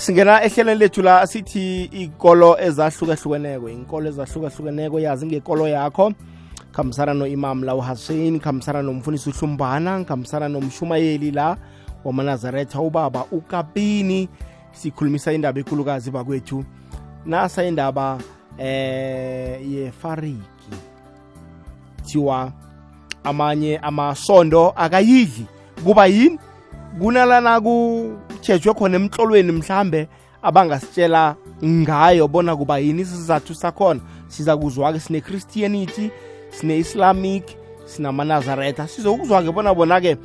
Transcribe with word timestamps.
singena 0.00 0.42
ehlelweni 0.42 0.80
lethu 0.80 1.02
la 1.02 1.26
sithi 1.26 1.84
ikolo 1.84 2.56
ezahlukahlukeneko 2.60 3.68
inkolo 3.68 4.08
ezahlukahlukeneko 4.08 5.00
yazi 5.00 5.26
ngekolo 5.26 5.68
yakho. 5.68 6.12
Khambisana 6.72 7.14
no-imam 7.14 7.64
la 7.64 7.74
uhassein 7.74 8.40
khambisana 8.40 8.82
nomfundisi 8.82 9.30
uhlumbana 9.30 10.04
khambisana 10.04 10.48
nomshumayeli 10.48 11.30
la 11.30 11.56
wamanazaretha 12.04 12.80
ubaba 12.80 13.24
ukapini. 13.32 14.28
Sikhulumisa 14.72 15.32
indaba 15.32 15.60
ekhulukazi 15.60 16.10
bakwethu. 16.10 16.64
Nasa 17.26 17.64
indaba 17.64 18.18
eh 18.58 19.60
yefariki 19.70 20.72
thiwa 22.06 22.52
amanye 23.24 23.78
amasondo 23.78 24.72
akayidli. 24.76 25.46
Kuba 25.84 26.06
yini? 26.06 26.38
Kunalana 26.98 27.60
kutshejwe 28.40 28.74
khona 28.74 28.96
emhlolweni 28.96 29.52
mhlambe 29.52 30.08
abangasitshela 30.42 31.36
ngayo 31.64 32.28
bona 32.28 32.56
kuba 32.56 32.78
yini 32.78 33.02
isizathu 33.02 33.54
sakhona. 33.54 34.00
Siza 34.28 34.56
kuzwa-ke 34.56 35.00
sine-christianity 35.00 36.10
sine-islamic 36.50 37.44
sinamanazaretha 37.84 38.88
sizokuzwa-ke 38.88 39.52
bona 39.52 39.74
bona-ke 39.74 40.16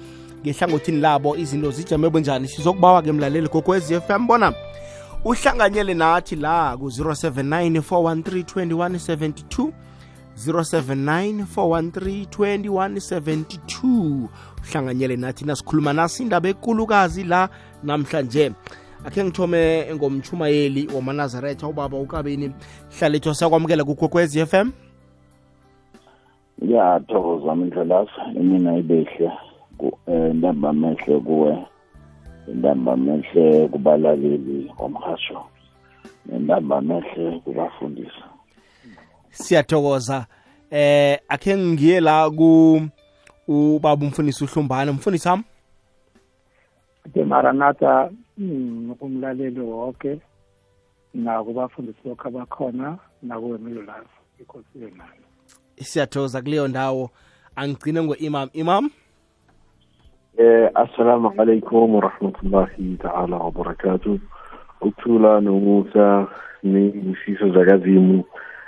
ngehlangothini 0.41 1.01
labo 1.01 1.35
izinto 1.37 1.71
zijame 1.71 2.09
bunjani. 2.09 2.47
Sizokubawa-ke 2.47 3.11
mlaleli 3.11 3.47
gokwezi 3.47 4.01
FM 4.01 4.27
bona 4.27 4.53
uhlanganyele 5.25 5.93
nathi 5.93 6.35
la 6.35 6.77
ku-079 6.77 7.81
413 7.81 8.43
2172 8.43 9.71
079 10.37 11.45
413 11.55 12.69
2172 12.69 14.27
uhlanganyele 14.65 15.17
nathi 15.17 15.45
nasikhuluma 15.45 15.93
nasi 15.93 16.23
indaba 16.23 16.49
ekulukazi 16.49 17.23
la 17.23 17.49
namhlanje. 17.85 18.51
Akhe 19.05 19.23
ngithome 19.23 19.85
ngomchumayeli 19.95 20.89
wamanazaretha 20.95 21.67
ubaba 21.67 21.97
ukabini. 21.97 22.51
Hlalethwa 22.99 23.35
sakwamukela 23.35 23.83
kukwekwezi 23.83 24.45
FM 24.45 24.71
ngiyathokoza 26.63 27.55
mindlelazi 27.55 28.11
imina 28.35 28.77
ibehle 28.77 29.31
intamba 30.31 30.73
mehle 30.73 31.19
kuwe 31.19 31.57
intamba 32.47 32.97
mehle 32.97 33.67
kubalaleli 33.67 34.71
omhasho 34.77 35.43
nentamba 36.25 36.81
mehle 36.81 37.39
kubafundisi. 37.39 38.23
Siyathokoza. 39.31 40.25
Eh 40.71 41.19
akhe 41.29 41.57
ngiye 41.57 41.99
la 41.99 42.29
ku 42.29 42.81
ubaba 43.47 44.05
umfundisi 44.05 44.43
uhlumbana 44.43 44.91
umfundisi 44.91 45.27
wami? 45.27 45.43
Ke 47.13 47.23
maranatha 47.23 48.09
umlaleli 49.01 49.59
wonke 49.59 50.19
nakubafundisi 51.13 51.99
lokho 52.05 52.27
abakhona 52.27 52.97
nakuwe 53.23 53.57
milulazi 53.57 54.15
inkosi 54.39 54.81
yenani 54.81 55.25
siyathokoza 55.81 56.41
kuleyo 56.41 56.67
ndawo. 56.67 57.09
Angigcine 57.55 58.03
ngo-imam. 58.03 58.49
Imam? 58.53 58.89
Eh 60.37 60.69
assalamu 60.75 61.31
alaikum 61.37 61.95
warahmatullahi 61.95 62.97
ta'ala 62.97 63.37
wabarakatu 63.37 64.19
ukuthula 64.81 65.41
nomusa 65.41 66.27
nezifiso 66.63 67.49
zakazimu 67.53 68.23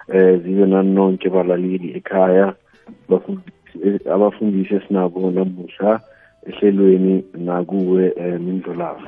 eh 0.08 0.42
zibe 0.44 0.66
nani 0.66 0.94
nonke 0.94 1.30
balaleli 1.30 1.98
ekhaya 1.98 2.56
abafundisi 4.14 4.76
esinabo 4.76 5.32
namuhla 5.32 6.02
ehlelweni 6.48 7.24
nakuwe 7.34 8.12
um 8.12 8.44
mindlolavu 8.44 9.08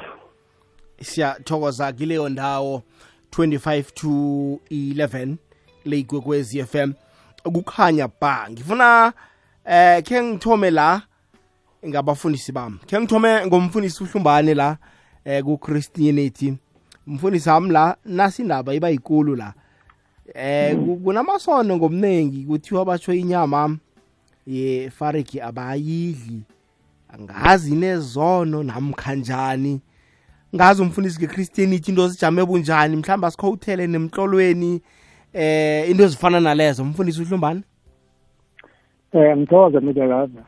siyathokoza 1.02 1.92
kileyo 1.94 2.30
ndawo 2.30 2.84
25 3.32 3.84
to 3.94 4.08
11 4.72 5.36
leyigwekwezi 5.86 6.64
FM 6.64 6.94
kukhanya 7.44 8.10
ba 8.22 8.48
ngifuna 8.52 9.14
eh 9.66 10.04
ke 10.04 10.24
ngithome 10.24 10.72
la 10.72 11.02
ngabafundisi 11.88 12.52
bami. 12.52 12.78
Ke 12.86 13.00
ngithome 13.00 13.46
ngomfundisi 13.48 14.04
uhlumbane 14.04 14.54
la 14.54 14.78
eh 15.26 15.44
ku 15.44 15.58
Christianity 15.58 16.54
mfundisi 17.08 17.50
wami 17.50 17.72
la 17.72 17.98
nasindaba 18.06 18.74
iba 18.74 18.90
yikulu 18.90 19.36
la. 19.36 19.54
Eh 20.34 20.78
kunamasono 21.04 21.78
ngomnengi 21.78 22.46
kuthiwa 22.46 22.86
batsho 22.86 23.14
inyama 23.14 23.78
yefariki 24.48 25.42
abayidli 25.42 26.42
angazi 27.10 27.76
nezono 27.76 28.64
namkhanjani. 28.64 29.82
Ngazi 30.56 30.82
umfundisi 30.82 31.20
nge-christianity 31.20 31.92
into 31.92 32.08
zijame 32.08 32.46
bunjani. 32.46 32.96
Mhlawumbe 32.96 33.28
asikhowuthele 33.28 33.88
nemhlolweni 33.88 34.82
eh 35.34 35.90
into 35.90 36.04
ezifana 36.04 36.40
nalezo. 36.40 36.84
Umfundisi 36.84 37.22
uhlumbani 37.22 37.64
eh 39.14 39.38
ngithokoza 39.38 39.82
midakaza 39.82 40.44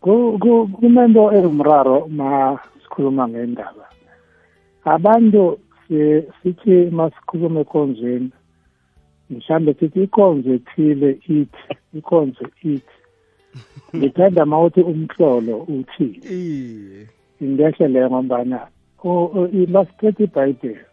kunento 0.00 1.32
engumraro 1.32 2.06
ma 2.08 2.58
sikhuluma 2.82 3.28
ngendaba. 3.28 3.88
Abantu 4.84 5.58
sithi 6.42 6.90
masikhuluma 6.90 7.60
ekonzweni 7.60 8.30
mhlambe 9.30 9.74
sithi 9.74 10.02
ikonzo 10.02 10.54
ethile 10.54 11.10
ithi 11.28 11.76
ikonzo 11.94 12.44
ithi. 12.62 12.95
Ngithanda 13.96 14.42
ma 14.46 14.56
uthi 14.60 14.80
umhlolo 14.80 15.56
uthile. 15.76 16.28
Ingehle 17.40 17.88
leyo 17.88 18.08
ngombana 18.10 18.60
masithethe 19.74 20.24
ibhayibheli 20.24 20.86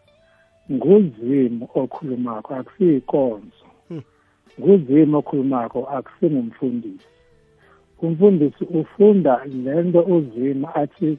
nguzimu 0.72 1.64
okhulumako 1.80 2.50
akusiyikonzo 2.54 3.66
nguzimu 4.58 5.14
okhulumako 5.18 5.80
akusingumfundisi 5.96 7.08
umfundisi 8.04 8.64
ufunda 8.80 9.34
lento 9.64 10.00
uzimu 10.14 10.68
athi 10.74 11.18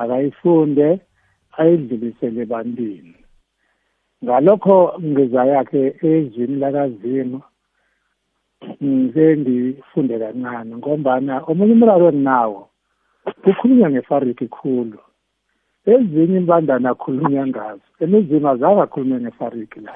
akayifunde 0.00 0.88
ayidlulisele 1.58 2.40
ebantwini. 2.42 3.14
Ngalokho 4.24 4.76
ngiza 5.08 5.42
yakhe 5.52 5.82
ezwini 6.10 6.56
lakazimu 8.62 9.12
sengifunde 9.12 10.18
kancane 10.18 10.76
ngombana 10.76 11.42
omunye 11.46 11.72
umraro 11.72 12.08
enginawo 12.08 12.68
kukhulunywa 13.42 13.90
ngefariki 13.90 14.46
khulu. 14.48 14.98
Ezinye 15.86 16.38
imbandana 16.38 16.90
akhulunywa 16.90 17.46
ngazo 17.46 17.88
emizima 18.00 18.50
azakakhulunywe 18.50 19.20
ngefariki 19.20 19.80
la. 19.80 19.92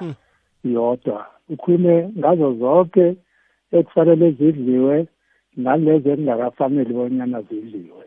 Yodwa 0.63 1.25
ukhulume 1.49 2.11
ngazo 2.17 2.53
zonke 2.59 3.15
ekufanele 3.71 4.31
zidliwe 4.37 5.07
nalezo 5.57 6.09
ekungakafanele 6.11 6.93
bonyana 6.93 7.41
zidliwe. 7.47 8.05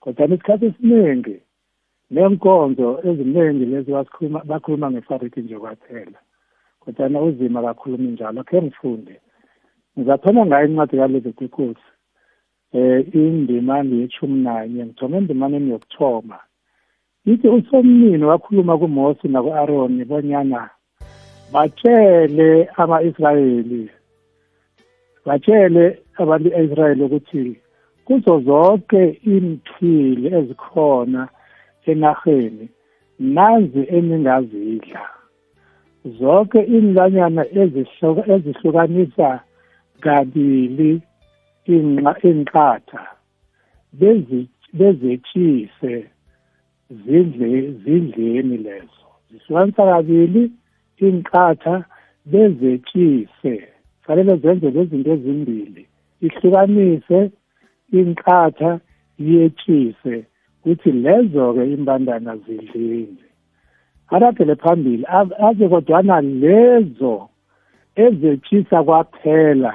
Kodwa 0.00 0.26
isikhathi 0.26 0.66
esiningi 0.66 1.36
nenkonzo 2.10 2.88
eziningi 3.06 3.64
lezi 3.70 3.90
basikhuluma 3.92 4.40
bakhuluma 4.50 4.90
ngefariki 4.90 5.40
nje 5.40 5.56
kwaphela. 5.58 6.18
Kodwa 6.80 7.22
uzima 7.22 7.62
kakhulumi 7.62 8.08
njalo 8.12 8.42
khe 8.44 8.62
ngifunde. 8.62 9.16
Ngizathoma 9.98 10.46
ngayo 10.46 10.66
incwadi 10.66 10.96
kalevitikusi 10.96 11.88
um 12.72 13.04
indimani 13.14 14.00
yeshumi 14.00 14.42
nanye 14.42 14.84
ngithoma 14.86 15.16
endimaneni 15.16 15.70
yokuthoma. 15.70 16.38
Ithi 17.26 17.48
usomnini 17.48 18.24
wakhuluma 18.24 18.78
kuMose 18.78 19.28
naku-Aroni 19.28 20.04
bonyana 20.04 20.70
batshele 21.52 22.68
ama-Israyeli 22.76 23.90
batshele 25.26 25.98
abantu 26.16 26.48
e-Israyeli 26.48 27.02
ukuthi 27.04 27.56
kuzo 28.04 28.40
zonke 28.40 29.20
imphili 29.24 30.26
ezikhona 30.38 31.28
enaheni 31.86 32.68
nazi 33.18 33.82
eningazidla. 33.96 35.02
Zonke 36.18 36.60
inlanyana 36.62 37.42
ezihlukanisa 37.60 39.40
kabili 40.00 41.00
inqatha 41.66 43.02
bezetshise 44.72 45.94
zidle 46.90 47.72
zidleni 47.84 48.56
lezo. 48.56 49.06
Zihlukanisa 49.30 49.84
kabili 49.92 50.50
inqatha 50.98 51.84
bezetshise. 52.26 53.68
Fanele 54.02 54.36
zenze 54.36 54.70
lezinto 54.70 55.10
ezimbili. 55.12 55.86
Ihlukanise 56.20 57.30
inqatha 57.92 58.80
yetshise 59.18 60.24
kuthi 60.62 60.92
lezo-ke 60.92 61.64
imbandana 61.74 62.36
zidlile. 62.36 63.24
Aragele 64.08 64.54
phambili 64.54 65.04
aze 65.48 65.68
kodwana 65.68 66.20
lezo 66.20 67.28
ezetshisa 67.96 68.82
kwaphela 68.82 69.72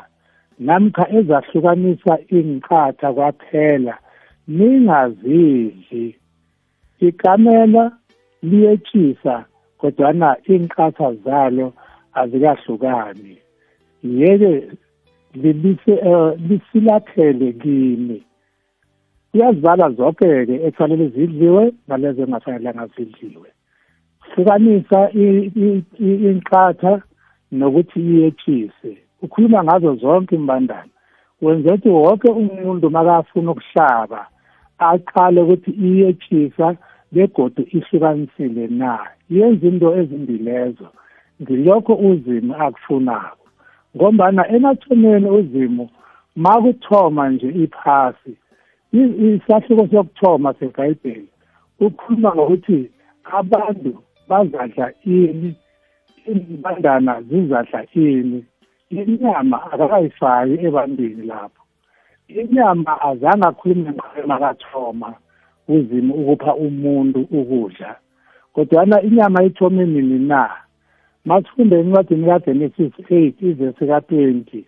namkha 0.60 1.10
ezahlukanisa 1.18 2.18
inqatha 2.30 3.14
kwaphela 3.14 3.98
ningazidli. 4.48 6.16
Ikamela 7.00 7.92
liyetshisa 8.44 9.46
kodwana 9.78 10.36
inkatha 10.46 11.14
zalo 11.14 11.74
azikahlukani. 12.14 13.38
Yeke 14.04 14.72
lisilaphele 16.48 17.54
kimi. 17.54 18.24
Uyazibala 19.34 19.90
zonke-ke 19.90 20.56
ekufanele 20.68 21.08
zidliwe 21.08 21.74
nalezo 21.88 22.22
engafanelanga 22.24 22.88
zidliwe. 22.88 23.50
Hlukanisa 24.20 25.12
inkatha 26.30 27.02
nokuthi 27.52 28.00
iyetshise 28.00 28.98
ukhuluma 29.24 29.64
ngazo 29.64 29.96
zonke 29.96 30.36
imbandana 30.36 30.94
wenze 31.42 31.70
ukuthi 31.70 31.90
wonke 31.90 32.28
umuntu 32.28 32.90
makafuna 32.90 33.52
ukuhlaba 33.52 34.22
aqale 34.80 35.42
ukuthi 35.42 35.72
iyetshisa 35.72 36.68
begodu 37.14 37.62
ihlukanisile 37.78 38.68
na. 38.68 39.00
Yenza 39.30 39.68
into 39.68 39.96
ezimbilezo 40.00 40.88
ngilokho 41.42 41.94
uzimo 41.94 42.54
akufunako. 42.56 43.46
Ngombana 43.96 44.48
emathomeni 44.56 45.30
uzimo 45.30 45.90
makuthoma 46.36 47.30
nje 47.30 47.48
iphasi 47.64 48.34
isahluko 48.94 49.88
sokuthoma 49.88 50.54
sebhayibheli 50.54 51.28
ukhuluma 51.80 52.36
ngokuthi 52.36 52.90
abantu 53.40 53.92
bazadla 54.30 54.94
ini 55.06 55.56
imbandana 56.26 57.22
zizadla 57.22 57.86
ini. 57.94 58.46
Inyama 59.02 59.58
akakayifaki 59.72 60.56
ebantwini 60.66 61.24
lapho. 61.32 61.62
Inyama 62.28 63.02
azange 63.02 63.46
akhulume 63.48 63.90
ngqema 63.92 64.40
kathoma 64.40 65.10
uzimo 65.68 66.14
ukupha 66.14 66.56
umuntu 66.56 67.20
ukudla 67.40 67.96
kodwana 68.54 69.02
inyama 69.02 69.44
ithome 69.44 69.86
nini 69.86 70.20
na? 70.20 70.50
Masifunde 71.26 71.80
encwadini 71.80 72.26
kagenesis 72.26 72.94
8 73.10 73.34
ivesi 73.50 73.88
ka-20 73.88 74.64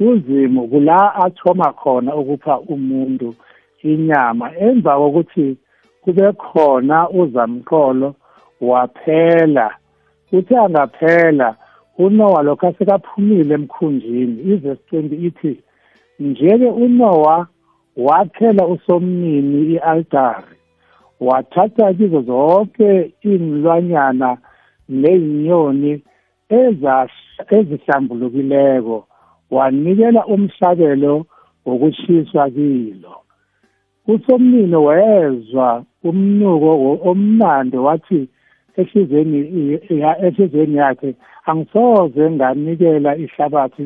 uzimo 0.00 0.66
kula 0.66 1.14
athoma 1.14 1.72
khona 1.72 2.14
ukupha 2.14 2.60
umuntu 2.60 3.34
inyama 3.82 4.56
emva 4.56 4.96
kokuthi 4.96 5.56
kube 6.02 6.32
khona 6.32 7.10
uzamqolo 7.10 8.14
waphela 8.60 9.74
uthe 10.32 10.56
angaphela 10.56 11.56
unowa 11.98 12.42
lokho 12.42 12.66
asekaphumile 12.66 13.54
emkhunjini. 13.54 14.42
Ivesi 14.52 14.82
20 14.92 15.26
ithi 15.26 15.60
njeke 16.20 16.66
unowa 16.66 17.46
wakhela 17.96 18.66
usomnini 18.66 19.72
i-altari 19.74 20.56
wathatha 21.20 21.94
kizo 21.94 22.20
zonke 22.22 23.12
iy'nlwanyana 23.24 24.36
nezinyoni 24.88 26.02
ezihlambulukileko 27.50 29.06
wanikela 29.50 30.26
umhlabelo 30.26 31.26
wokushiswa 31.66 32.50
kilo. 32.50 33.14
Usomnini 34.06 34.76
wezwa 34.76 35.84
umnuko 36.04 36.98
omnandi 37.10 37.76
wathi 37.76 38.28
ehlizweni 38.80 39.38
ehlizweni 40.26 40.76
yakhe 40.76 41.14
angisoze 41.48 42.30
nganikela 42.30 43.10
ihlabathi 43.24 43.84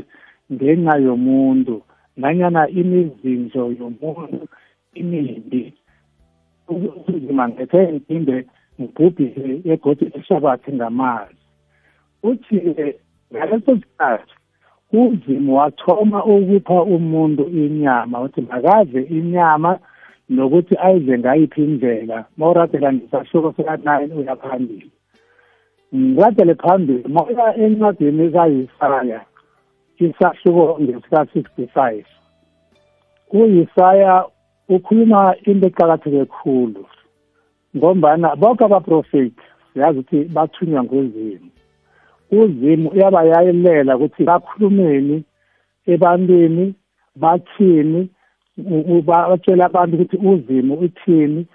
ngenxa 0.52 0.94
yomuntu 1.06 1.74
nanyana 2.16 2.62
imizindlo 2.80 3.62
yomuntu 3.80 4.48
imimbi. 5.00 5.62
Uzima 7.08 7.48
ngethe 7.48 7.80
ngiphinde 7.92 8.36
ngibhubhise 8.80 9.60
egodi 9.72 10.04
ehlabathi 10.16 10.70
ngamanzi. 10.76 11.44
Uthi 12.28 12.56
ngaleso 13.32 13.72
sikhathi 13.80 14.34
uzimo 14.92 15.56
wathoma 15.60 16.24
ukupha 16.24 16.82
umuntu 16.82 17.42
inyama 17.62 18.20
uthi 18.20 18.40
makadle 18.40 19.02
inyama 19.02 19.78
nokuthi 20.28 20.76
ayidle 20.78 21.18
ngayiphi 21.18 21.64
indlela. 21.64 22.24
Mawuradela 22.36 22.92
ngisahluko 22.92 23.52
sika-nine 23.56 24.14
uya 24.14 24.36
phambili. 24.36 24.90
Ngiradele 25.94 26.54
phambili 26.54 27.08
moya 27.08 27.56
encwadini 27.56 28.30
kayisaya 28.30 29.20
isahluko 29.98 30.78
ngesika-sixty-five. 30.80 32.06
Uyisaya 33.32 34.24
ukhuluma 34.68 35.34
into 35.44 35.66
eqakatheke 35.66 36.24
khulu 36.24 36.86
ngombana 37.76 38.36
bonke 38.36 38.64
abaprofethi 38.64 39.42
siyazi 39.72 39.98
ukuthi 39.98 40.24
bathunywa 40.24 40.84
nguzimu. 40.84 41.50
Uzimu 42.30 42.88
uyabayayelela 42.88 43.96
ukuthi 43.96 44.24
bakhulumeni 44.24 45.24
ebantwini 45.86 46.74
bathini 47.16 48.10
batshela 48.58 49.64
abantu 49.66 49.96
ukuthi 49.96 50.16
uzimu 50.16 50.74
uthini 50.74 51.46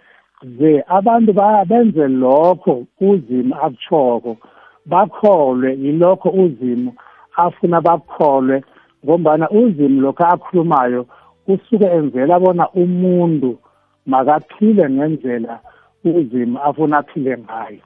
ze 0.58 0.84
abantu 0.88 1.34
benze 1.70 2.08
lokho 2.08 2.84
uzimu 3.02 3.56
akuchoko 3.56 4.38
bakholwe 4.86 5.70
yilokho 5.82 6.30
uzimu 6.30 6.94
afuna 7.38 7.82
bakholwe 7.82 8.64
ngombana 9.06 9.50
uzimu 9.50 10.02
lokho 10.02 10.24
akhulumayo 10.24 11.06
usuke 11.48 11.86
enzela 11.86 12.40
bona 12.40 12.70
umuntu 12.70 13.58
makaphile 14.06 14.90
ngendlela 14.90 15.60
uzimu 16.06 16.60
afuna 16.60 16.98
aphile 16.98 17.38
ngayo. 17.38 17.84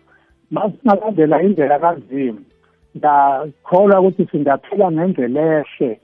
Masingalandela 0.52 1.42
indlela 1.44 1.80
kazimu 1.80 2.42
ngakholwa 2.98 4.00
ukuthi 4.02 4.28
singaphila 4.32 4.92
ngendlela 4.92 5.42
ehle. 5.60 6.00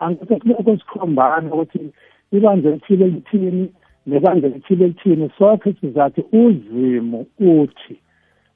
Angithi 0.00 0.36
kuloko 0.40 0.76
sikhombana 0.76 1.54
ukuthi 1.54 1.92
ibandla 2.36 2.70
elithile 2.70 3.06
lithini 3.06 3.72
nebandla 4.06 4.48
elithile 4.48 4.86
lithini 4.86 5.30
sonke 5.38 5.72
sizathi 5.80 6.24
uzimu 6.32 7.26
uthi. 7.40 7.96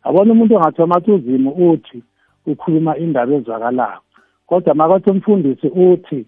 Abona 0.02 0.32
umuntu 0.32 0.54
ongathoma 0.56 0.96
athi 0.96 1.10
uzimu 1.12 1.50
uthi 1.70 2.02
ukhuluma 2.46 2.96
indaba 2.96 3.34
ezwakalako. 3.34 4.02
Kodwa 4.46 4.74
makathi 4.74 5.10
umfundisi 5.10 5.66
uthi 5.66 6.26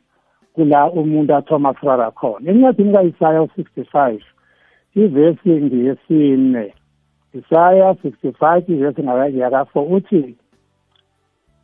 kula 0.54 0.90
umuntu 0.90 1.34
athoma 1.34 1.68
afrara 1.68 2.10
khona. 2.10 2.50
Encwadini 2.50 2.92
ka-isaya 2.92 3.42
u-sixty 3.42 3.84
five 3.84 4.22
ivesi 4.94 5.50
ngeyesine. 5.50 6.74
Isaya 7.34 7.94
sixty 8.02 8.32
five 8.32 8.64
ivesi 8.68 9.02
ngayaka-four 9.02 9.92
uthi 9.96 10.34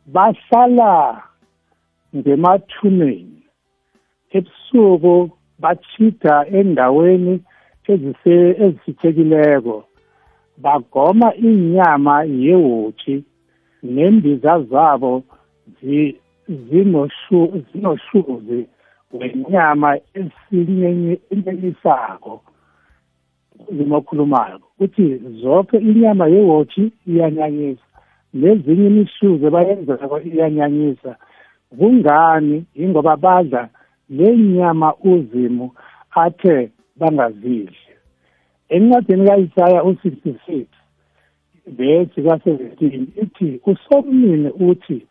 bahlala 0.07 1.23
ngemathuneni 2.15 3.43
ebusuku 4.31 5.36
bachida 5.59 6.45
endaweni 6.57 7.33
ezisithekileko 7.87 9.83
bagoma 10.63 11.35
inyama 11.35 12.23
yewotshi 12.23 13.23
nembiza 13.83 14.53
zabo 14.71 15.23
zinoshuzi 16.69 18.59
wenyama 19.19 19.89
esinyenyisako 20.19 22.33
uzima 23.69 23.95
okhulumayo 23.97 24.59
uthi 24.79 25.21
zonke 25.41 25.77
inyama 25.77 26.27
yewotshi 26.27 26.91
iyanyanyisa 27.07 27.87
nezinye 28.33 28.87
imihluzo 28.87 29.49
bayenzako 29.49 30.21
iyanyanyisa. 30.21 31.15
Kungani? 31.77 32.65
Ingoba 32.75 33.15
badla 33.15 33.69
lenyama 34.09 34.93
uzimu 34.95 35.71
athe 36.15 36.71
bangazidli. 36.95 37.77
Encwadini 38.69 39.27
kaIsaya 39.27 39.81
u66 39.81 40.65
vesi 41.67 42.21
ka17 42.21 43.07
ithi 43.23 43.61
usomnini 43.65 44.49
uthi 44.49 45.07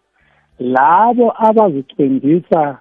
labo 0.58 1.32
abazicwendisa 1.46 2.78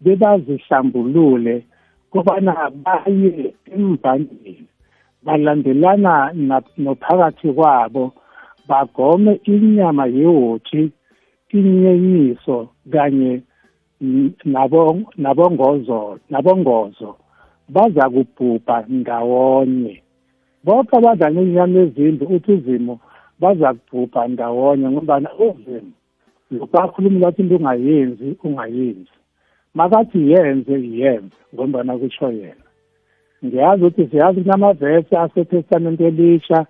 bebazihlambulule 0.00 1.64
kobana 2.10 2.70
baye 2.70 3.54
emvandeni 3.74 4.66
balandelana 5.22 6.32
nophakathi 6.78 7.52
kwabo 7.52 8.12
bagome 8.68 9.40
inyama 9.44 10.06
yewotshi 10.06 10.92
inyenyiso 11.52 12.68
kanye 12.92 13.42
nabongozo 15.16 16.18
nabongozo 16.30 17.16
baza 17.68 18.10
kubhubha 18.10 18.84
ndawonye. 18.88 20.02
Bonke 20.64 20.96
abadla 20.96 21.30
ngenyama 21.30 21.78
ezimbi 21.84 22.24
uthi 22.24 22.52
uzimo 22.52 22.94
baza 23.40 23.74
kubhubha 23.74 24.28
ndawonye 24.28 24.86
ngobana 24.90 25.30
uzimo 25.46 25.92
lokhu 26.50 26.76
akhuluma 26.78 27.28
ukuthi 27.28 27.42
into 27.42 27.56
ungayenzi 27.56 28.36
ungayenzi. 28.44 29.14
Makathi 29.74 30.30
yenze 30.30 30.72
yenze 30.72 31.36
ngombana 31.54 31.98
kutsho 31.98 32.28
yena. 32.32 32.66
Ngiyazi 33.44 33.84
ukuthi 33.84 34.06
siyazi 34.06 34.40
kunamavesi 34.40 35.16
asetestamenti 35.16 36.04
elisha 36.04 36.66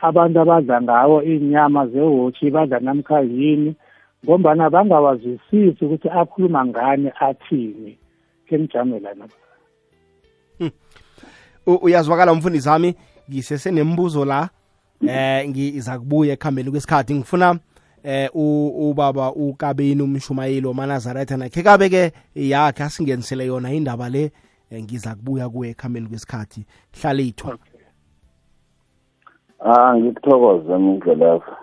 abantu 0.00 0.40
abadla 0.40 0.82
ngawo 0.82 1.22
iy'nyama 1.22 1.86
zewotshi 1.86 2.50
badla 2.50 2.80
namkha 2.80 3.20
yini 3.20 3.74
ngombana 4.26 4.70
bangawazwisisi 4.70 5.84
ukuthi 5.84 6.08
akhuluma 6.08 6.66
ngani 6.66 7.10
athini. 7.20 7.98
Ke 8.48 8.58
ngijame 8.58 8.98
lana 9.00 9.28
U- 11.66 11.74
uyazwakala 11.82 12.34
mfundisi 12.34 12.68
wami 12.68 12.94
ngisesenembuzo 13.30 14.24
la 14.24 14.48
eh 15.08 15.48
ngiza 15.48 15.98
kubuya 15.98 16.32
ekuhambeni 16.32 16.70
kwesikhathi. 16.70 17.14
Ngifuna 17.14 17.58
eh 18.04 18.30
u- 18.34 18.90
ubaba 18.90 19.32
ukabeni 19.32 20.02
umshumayeli 20.02 20.66
wamanazaretha 20.66 21.36
nakhe 21.36 21.62
kabe 21.62 21.88
ke 21.88 22.12
yakhe 22.34 22.82
asingenisele 22.82 23.46
yona 23.46 23.72
indaba 23.72 24.08
le 24.08 24.32
eh, 24.70 24.82
ngiza 24.82 25.14
kubuya 25.14 25.48
kuwe 25.48 25.68
ekuhambeni 25.68 26.06
kwesikhathi. 26.08 26.66
Hlale 27.02 27.22
ithwa 27.26 27.58
Ah 29.60 29.96
ngikuthokoza 29.96 30.78
mindlelafa. 30.78 31.56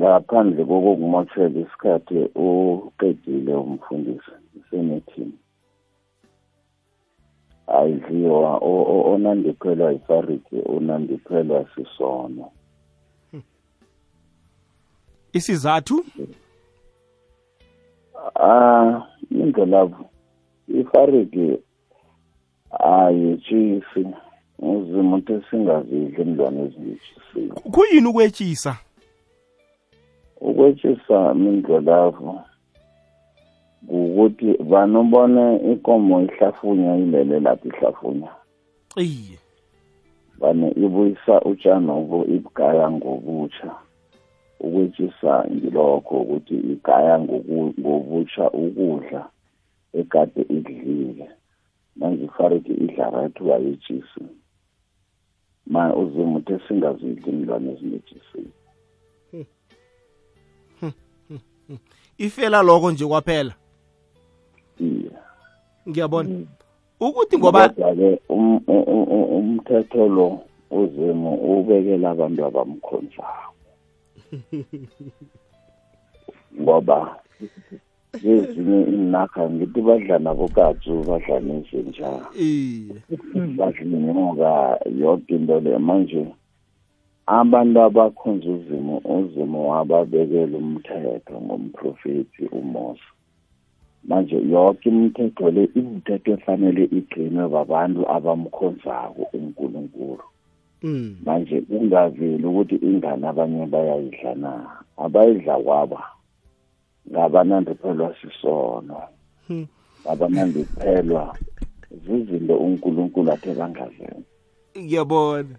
Ngaphandle 0.00 0.64
kokukumoshela 0.64 1.60
isikhathi 1.60 2.18
uqedile 2.34 3.54
umfundisi 3.54 4.30
senethini. 4.70 5.32
Ayidliwa 7.66 8.56
o- 8.56 8.86
o- 8.94 9.12
onandiphelwa 9.14 9.92
ifariki 9.92 10.56
unandiphelwa 10.56 11.66
sisono. 11.74 12.50
isizathu 15.32 16.04
Ah 18.34 19.02
indlelafu 19.30 20.04
ifariki 20.68 21.58
ayitshisi 22.70 24.06
uzima 24.58 25.16
ukuthi 25.16 25.46
singazidli 25.50 26.22
imlwane 26.22 26.60
ezingitshisiwe. 26.62 27.48
kuyini 27.72 28.06
ukwetshisa 28.08 28.76
ukwetshisa 30.40 31.34
mindlelavu 31.34 32.40
ukuthi 33.88 34.50
banobone 34.70 35.72
ikomo 35.72 36.22
ihlafunya 36.22 36.96
ilele 36.96 37.40
lapho 37.40 37.68
ihlafunya. 37.68 38.30
Iye. 38.96 39.38
Bane 40.40 40.68
ibuyisa 40.84 41.40
utshanobo 41.50 42.24
ibugaya 42.34 42.90
ngobutsha 42.90 43.70
ukwetshisa 44.60 45.32
ngilokho 45.52 46.16
ukuthi 46.20 46.56
igaya 46.72 47.18
ngoku- 47.18 47.74
ngobutsha 47.80 48.44
ukudla 48.50 49.22
ekade 50.00 50.42
ikudlile 50.56 51.26
manje 51.96 52.24
ifariki 52.24 52.72
idla 52.72 53.10
right 53.10 53.40
uyayetshisi 53.40 54.24
ma 55.66 55.82
uzima 55.96 56.38
ukuthi 56.38 56.54
singazidli 56.68 57.30
imlwane 57.32 57.72
ezingetshisiwe 57.72 58.52
ifela 62.18 62.62
lokho 62.62 62.90
nje 62.90 63.06
kwaphela? 63.06 63.54
Ngiyabona. 65.88 66.40
Ukuthi 67.00 67.38
ngoba 67.38 67.74
um- 68.28 68.60
u- 68.66 68.84
u- 68.86 69.02
u- 69.02 69.38
umthetho 69.38 70.08
lo 70.08 70.40
uzimu 70.70 71.34
ubekela 71.34 72.10
abantu 72.10 72.44
abamkhonzayo. 72.44 73.50
Ngoba 76.60 77.16
ezinye 78.12 78.82
inarha 78.82 79.50
ngithi 79.50 79.80
badla 79.80 80.18
nabokatsu 80.18 81.04
badla 81.08 81.40
nezinja. 81.40 82.10
Badla 83.56 83.82
inyoka 83.82 84.78
yoke 84.98 85.34
into 85.34 85.60
le 85.60 85.78
manje 85.78 86.26
abantu 87.38 87.76
abakhonza 87.86 88.48
uzimu 88.56 88.96
uzimu 89.16 89.58
wababekela 89.70 90.56
umthetho 90.58 91.34
ngomprofethi 91.44 92.44
umose 92.60 93.08
manje 94.08 94.36
yoke 94.52 94.88
imithetho 94.88 95.50
le 95.50 95.64
imithetho 95.78 96.30
efanele 96.36 96.84
igcinwe 96.98 97.44
babantu 97.54 98.00
abamkhonzako 98.16 99.22
unkulunkulu. 99.36 100.24
Mm. 100.82 101.16
Manje 101.24 101.60
kungaveli 101.60 102.44
ukuthi 102.46 102.76
ingane 102.88 103.28
abanye 103.28 103.66
bayayidla 103.66 104.34
na? 104.34 104.52
Abayidla 105.04 105.54
kwaba. 105.64 106.00
Ngabanandiphelwa 107.10 108.14
sisono. 108.20 108.96
Hmm. 109.46 109.66
ngabanandiphelwa 110.02 111.36
zizinto 112.04 112.56
unkulunkulu 112.56 113.32
athe 113.32 113.54
bangazenza. 113.54 114.28
Ngiyabona. 114.78 115.56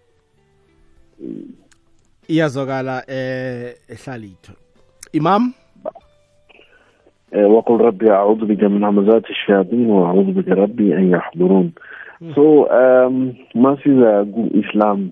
iyazwakala 2.28 3.04
eh 3.09 3.75
ehlalitho 3.88 4.52
imam 5.12 5.52
آه، 7.35 7.47
وقل 7.47 7.80
ربي 7.80 8.11
أعوذ 8.11 8.45
بك 8.47 8.64
من 8.64 8.85
همزات 8.85 9.30
الشياطين 9.30 9.87
وأعوذ 9.87 10.33
بك 10.33 10.49
ربي 10.49 10.97
أن 10.97 11.11
يحضرون 11.11 11.73
so 12.35 12.64
um, 12.71 13.35
masiza 13.54 14.25
ku-islam 14.33 15.11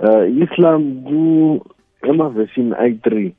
uh, 0.00 0.24
islam 0.44 1.04
ku 1.04 1.60
emavesini 2.02 2.72
ayi-three 2.78 3.34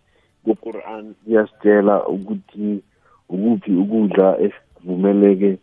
ku-quran 0.46 1.16
iyasitshela 1.28 2.06
ukuthi 2.08 2.84
ukuphi 3.30 3.72
ukudla 3.74 4.38
esivumeleke 4.46 5.58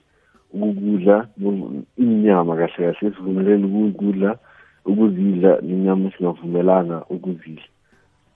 ukukudla 0.54 1.28
nu- 1.38 1.84
inyama 1.98 2.56
kahle 2.56 2.74
kahle 2.92 3.08
esivumelele 3.08 3.64
ukukudla 3.66 4.38
ukuzidla 4.91 5.51
nenyama 5.61 6.09
esingavumelanga 6.09 6.97
ukuzidla 7.15 7.69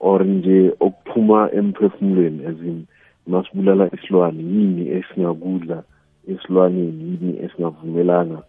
or 0.00 0.24
nje 0.24 0.72
okuphuma 0.80 1.50
emphefumulweni 1.52 2.46
as 2.46 2.60
in 2.70 2.86
masibulala 3.26 3.90
isilwane 3.94 4.42
yini 4.42 4.84
esingakudla 4.96 5.82
esilwaneni 6.28 7.02
yini 7.10 7.32
esingavumelanga 7.44 8.42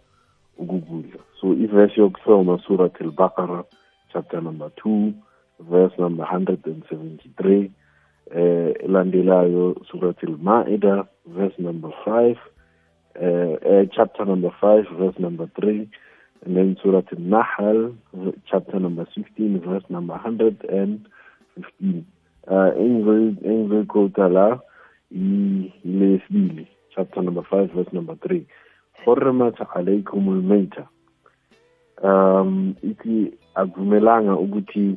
ukukudla. 0.58 1.20
So 1.40 1.46
ivesi 1.54 2.00
yokuthoma 2.00 2.58
surat 2.66 3.00
al-baqara 3.00 3.64
chapter 4.12 4.40
number 4.42 4.70
two 4.76 5.12
verse 5.60 5.94
number 5.98 6.24
173 6.24 7.70
eh 8.34 8.74
elandelayo 8.84 9.76
surat 9.90 10.24
al-maida 10.24 11.06
verse 11.26 11.58
number 11.58 11.90
5 12.04 12.36
eh, 13.14 13.58
eh 13.62 13.88
chapter 13.92 14.26
number 14.26 14.50
5 14.60 14.84
verse 14.98 15.18
number 15.18 15.46
3 15.46 15.86
And 16.44 16.56
then 16.56 16.76
Surah 16.82 17.02
Al-Nahl, 17.12 17.94
chapter 18.50 18.78
number 18.78 19.06
16, 19.14 19.60
verse 19.60 19.84
number 19.88 20.14
115. 20.14 22.06
Uh, 22.48 22.70
engizokota 22.78 24.28
la 24.28 24.60
ilesibili 25.10 26.66
chapter 26.94 27.22
number 27.22 27.42
5 27.42 27.72
verse 27.74 27.90
number 27.92 28.14
3 28.14 28.46
hurrimat 29.04 29.60
alaykum 29.74 30.28
almayta 30.28 30.88
um 32.02 32.74
ithi 32.82 33.32
akumelanga 33.54 34.36
ukuthi 34.36 34.96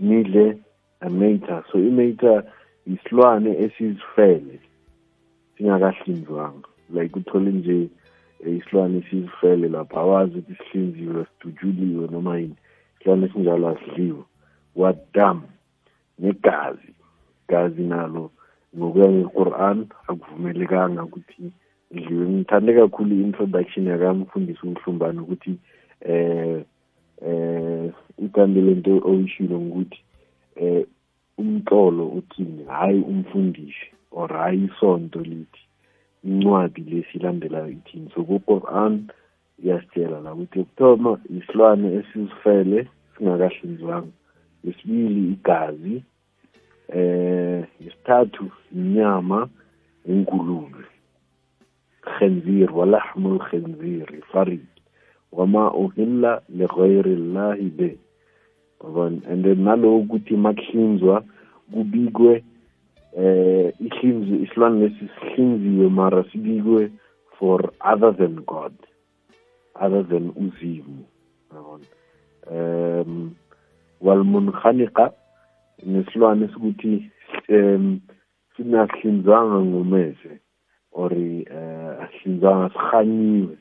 nidle 0.00 0.58
amayta 1.00 1.64
so 1.72 1.78
imayta 1.78 2.42
isilwane 2.86 3.50
esizifele 3.58 4.60
singakahlinzwanga. 5.56 6.68
Like 6.94 7.18
uthole 7.18 7.50
nje 7.50 7.88
isilwane 8.46 9.02
sifele 9.10 9.68
lapha 9.68 10.00
awazi 10.00 10.38
ukuthi 10.38 10.64
sihlinziwe 10.64 11.26
sidujuliwe 11.40 12.08
noma 12.12 12.38
yini. 12.38 12.56
Isilwane 13.00 13.26
esinjalo 13.26 13.68
asidliwe. 13.68 14.22
Wadam 14.76 15.42
negazi. 16.18 16.92
Gazi 17.48 17.82
nalo 17.82 18.30
ngokuya 18.76 19.08
ngequran 19.08 19.86
akuvumelekanga 20.08 21.04
ukuthi 21.04 21.52
idliwe. 21.90 22.28
Ngithande 22.28 22.74
kakhulu 22.74 23.14
i-introduction 23.14 23.86
yakamfundisi 23.86 24.66
umhlumbane 24.66 25.20
ukuthi 25.20 25.58
eh 26.00 26.64
eh 27.22 27.92
uthande 28.18 28.60
lento 28.60 29.00
oyishilo 29.04 29.60
ngokuthi 29.60 30.00
eh 30.56 30.86
umtlolo 31.38 32.06
uthini 32.08 32.64
hayi 32.64 33.00
umfundisi 33.00 33.86
or 34.10 34.32
hayi 34.32 34.64
isonto 34.64 35.20
lithi 35.20 35.67
incwadi 36.24 36.80
lesilandelayo 36.80 37.68
ithini 37.68 38.10
so 38.14 38.22
ku-quran 38.24 39.06
iyasitshela 39.62 40.20
la 40.20 40.34
ukuthi 40.34 40.58
ukuthoma 40.60 41.18
isilwane 41.38 41.94
esizifele 41.98 42.88
singakahlinzwanga 43.16 44.12
isibili 44.64 45.32
igazi. 45.32 46.02
Eh 46.88 47.64
isithathu 47.80 48.50
inyama 48.72 49.48
ingulube 50.08 50.84
khinzir 52.14 52.72
walahmu 52.72 53.34
lkhinzir 53.34 54.08
farid 54.32 54.66
wama 55.32 55.74
uhilla 55.74 56.42
lighayri 56.48 57.16
llahi 57.16 57.68
be. 57.78 57.98
And 58.80 59.44
then 59.44 59.64
naloku 59.64 59.96
ukuthi 59.96 60.36
makuhlinzwa 60.36 61.24
kubikwe 61.72 62.44
eh 63.18 63.72
ihlinzi 63.80 64.34
isilwane 64.44 64.80
lesi 64.80 65.04
sihlinziwe 65.14 65.88
mara 65.88 66.24
sibikwe 66.30 66.90
for 67.38 67.72
other 67.80 68.12
than 68.16 68.34
god 68.46 68.74
other 69.74 70.02
than 70.02 70.30
uzimu. 70.36 71.04
Yabona? 71.54 71.86
Um 72.50 73.36
walmunkhaniqa 74.00 75.12
nesilwane 75.86 76.48
sikuthi 76.48 77.10
um 77.48 78.00
singahlinzwanga 78.56 79.58
ngomese 79.60 80.40
or 80.92 81.12
uh, 81.12 82.04
ahlinzwanga 82.04 82.70
sihanyiwe. 82.70 83.56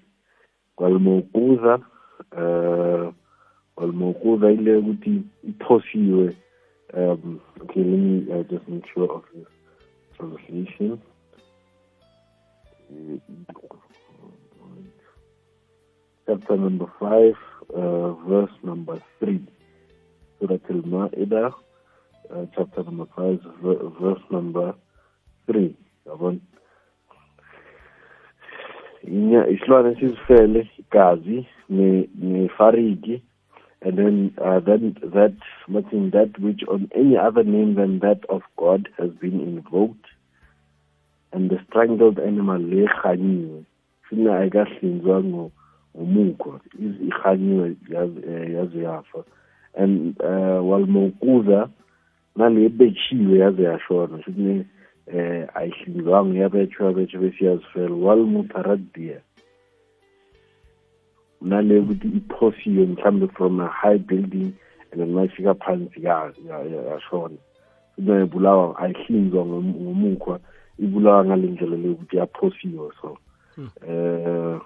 Walmokuza 0.77 1.79
uh, 2.31 3.13
walmokuza 3.77 4.51
ile 4.51 4.75
ukuthi 4.75 5.21
iphosiwe 5.43 6.35
um 6.93 7.41
okay 7.61 7.83
let 7.83 7.99
me 7.99 8.27
uh, 8.33 8.43
just 8.43 8.67
make 8.67 8.85
sure 8.93 9.11
of 9.11 9.23
this 9.33 9.47
translation. 10.17 11.01
Chapter 16.25 16.57
number 16.57 16.85
5 16.99 17.35
uh, 17.75 18.13
verse 18.27 18.51
number 18.63 19.01
3 19.19 19.39
Surah 20.39 20.57
Al-Ma'idah 20.69 21.51
uh, 22.33 22.45
chapter 22.55 22.83
number 22.83 23.05
5 23.15 23.39
ver- 23.63 23.89
verse 24.01 24.23
number 24.31 24.73
3 25.47 25.71
yabona 26.05 26.39
inya 29.03 29.47
isilwane 29.47 29.95
sizifele 29.95 30.69
igazi 30.79 31.45
ne 31.69 32.09
nefariki 32.15 33.21
and 33.87 33.97
then 33.97 34.33
uh, 34.43 34.59
then 34.59 34.97
that 35.01 35.37
nothing 35.69 36.09
that 36.11 36.37
which 36.39 36.61
on 36.67 36.89
any 36.93 37.15
other 37.15 37.43
name 37.43 37.75
than 37.75 37.99
that 37.99 38.19
of 38.27 38.41
God 38.57 38.89
has 38.97 39.11
been 39.11 39.39
invoked. 39.39 40.05
And 41.31 41.49
the 41.49 41.57
strangled 41.69 42.19
animal 42.19 42.59
le 42.59 42.85
khanyiwe 42.87 43.63
fina 44.09 44.39
ayikahlinzwa 44.39 45.23
ngo 45.23 45.51
ngomukho 45.95 46.59
ikhanyiwe 47.07 47.75
yaze 48.55 48.79
yafa 48.79 49.23
and 49.75 50.19
uh, 50.19 50.59
walmawquza 50.69 51.69
nale 52.35 52.69
bechiwe 52.69 53.39
yaze 53.39 53.63
yashona 53.63 54.23
shukune 54.23 54.65
eh 55.07 55.47
ayihlinzwanga 55.55 56.39
yabetshwa 56.39 56.85
yabetshwa 56.87 57.21
bese 57.21 57.45
yazifela 57.45 57.95
walmutaraddiya 57.95 59.19
nale 61.41 61.79
ukuthi 61.79 62.07
iphosiwe 62.07 62.85
mhlawumbe 62.85 63.27
from 63.27 63.59
a 63.59 63.67
high 63.67 63.97
building 63.97 64.51
and 64.91 65.01
then 65.01 65.13
mayifika 65.13 65.53
phansi 65.53 66.03
ya- 66.03 66.31
ya- 66.47 66.63
ya- 66.63 66.83
yashona. 66.91 67.37
Ibulawa 67.97 68.77
ayihlinzwa 68.79 69.45
ngom- 69.45 69.75
ngomukhwa 69.81 70.39
ibulawa 70.79 71.25
ngale 71.25 71.47
ndlela 71.47 71.77
leyo 71.77 71.93
ukuthi 71.93 72.17
yaphosiwe 72.17 72.91
so 73.01 73.17
um 73.87 74.59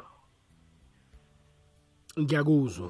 ngiyakuzwa. 2.19 2.89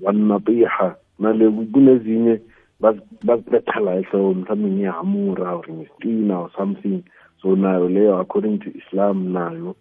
Wanapiha 0.00 0.96
nale 1.18 1.50
kunezinye 1.50 2.40
bakubetha 2.80 3.80
la 3.80 3.94
ehloko 3.94 4.34
mhlawumbe 4.34 4.70
ngehamura 4.70 5.52
or 5.56 5.66
ngestina 5.68 6.38
or 6.40 6.50
something. 6.56 7.02
So 7.42 7.56
nayo 7.56 7.88
leyo 7.88 8.18
according 8.20 8.58
to 8.58 8.70
islam 8.78 9.32
nayo 9.32 9.76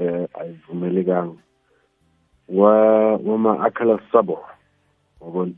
um 0.00 0.26
ayivumelekanga 0.40 1.36
wa 2.48 3.16
wama 3.16 3.64
akala 3.64 4.00
sabo. 4.12 4.38
Wabona 5.20 5.52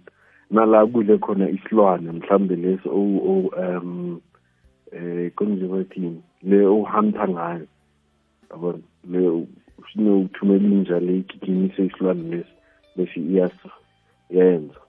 nala 0.50 0.86
kudle 0.86 1.18
khona 1.18 1.50
isilwane 1.50 2.12
mhlambe 2.12 2.56
leso 2.56 2.88
o 2.90 3.50
um 3.56 4.20
eh 4.92 5.32
konje 5.34 5.66
bathini 5.66 6.22
le 6.42 6.66
ohanta 6.66 7.28
ngayo. 7.28 7.66
Yabona 8.50 8.82
le 9.10 9.46
ufune 9.78 10.10
uthumela 10.10 10.68
inja 10.68 11.00
le 11.00 11.18
igijimise 11.18 11.86
isilwane 11.86 12.22
lesi 12.30 12.52
bese 12.96 13.20
iyas 13.20 13.52
yenza 14.30 14.80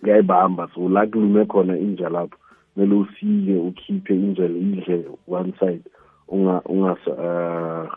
kuyayibamba 0.00 0.68
so 0.74 0.88
la 0.88 1.06
kulume 1.06 1.44
khona 1.44 1.78
inja 1.78 2.08
lapho 2.08 2.38
kumele 2.74 2.94
usike 2.94 3.54
ukhiphe 3.56 4.14
inja 4.14 4.48
le 4.48 4.58
idle 4.60 5.18
one 5.26 5.52
side 5.58 5.84
unga 6.28 6.60
ungasa 6.64 7.10
uh, 7.10 7.92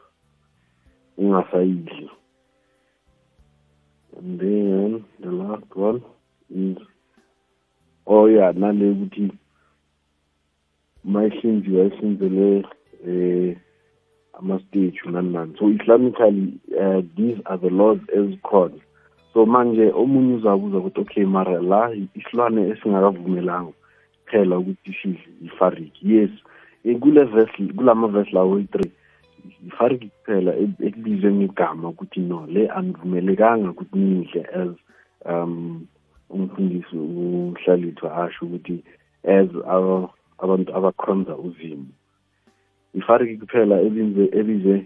ungasayidli 1.17 2.09
and 4.19 4.39
then 4.39 5.05
the 5.21 5.31
last 5.31 5.75
one 5.75 6.01
is 6.53 6.77
oh 8.05 8.27
yeah 8.27 8.51
nale 8.51 8.91
ukuthi 8.91 9.31
mayihlinziwe 11.03 11.81
ayihlinzele 11.81 12.65
um 13.07 13.55
ama-statue 14.39 15.11
nani 15.11 15.29
nani. 15.33 15.55
So 15.59 15.69
islamically 15.69 16.59
uh, 16.79 17.01
these 17.17 17.39
are 17.45 17.57
the 17.57 17.69
laws 17.69 17.99
ezikhona 18.17 18.79
so 19.33 19.45
manje 19.45 19.91
omunye 19.91 20.33
uzabuza 20.35 20.77
ukuthi 20.77 20.99
okay 21.01 21.25
mara 21.25 21.61
la 21.61 21.91
isilwane 22.15 22.69
esingakavumelanga 22.69 23.73
phela 24.25 24.57
ukuthi 24.57 24.93
sidle 25.01 25.23
ifariki 25.45 26.13
yes 26.13 26.29
eh, 26.83 26.99
kule 26.99 27.23
vesi 27.23 27.73
kulama 27.73 28.07
vesi 28.07 28.31
lawo 28.31 28.59
oyi-three 29.59 29.67
ifariki 29.67 30.09
kuphela 30.09 30.55
e- 30.55 30.87
ekubizwe 30.87 31.31
ngegama 31.31 31.89
ukuthi 31.89 32.19
no 32.19 32.45
le 32.47 32.67
anivumelekanga 32.67 33.69
ukuthi 33.69 33.97
nidle 33.97 34.41
as 34.53 34.69
um 35.25 35.85
umfundisi 36.29 36.95
uhlalitho 36.97 38.07
asho 38.13 38.45
ukuthi 38.45 38.83
as 39.23 39.49
abantu 40.39 40.75
abakhonza 40.75 41.37
uzimo 41.37 41.85
ifariki 42.93 43.37
kuphela 43.37 43.81
ebizwe 43.81 44.29
ebize 44.39 44.85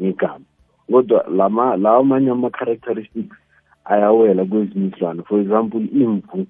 ngegama. 0.00 0.44
Kodwa 0.90 1.24
lama 1.28 1.76
lawo 1.76 2.00
amanye 2.00 2.30
ama-characteristics 2.30 3.36
ayawela 3.84 4.44
kwezinye 4.44 5.24
for 5.24 5.40
example 5.40 5.80
imvu 5.80 6.46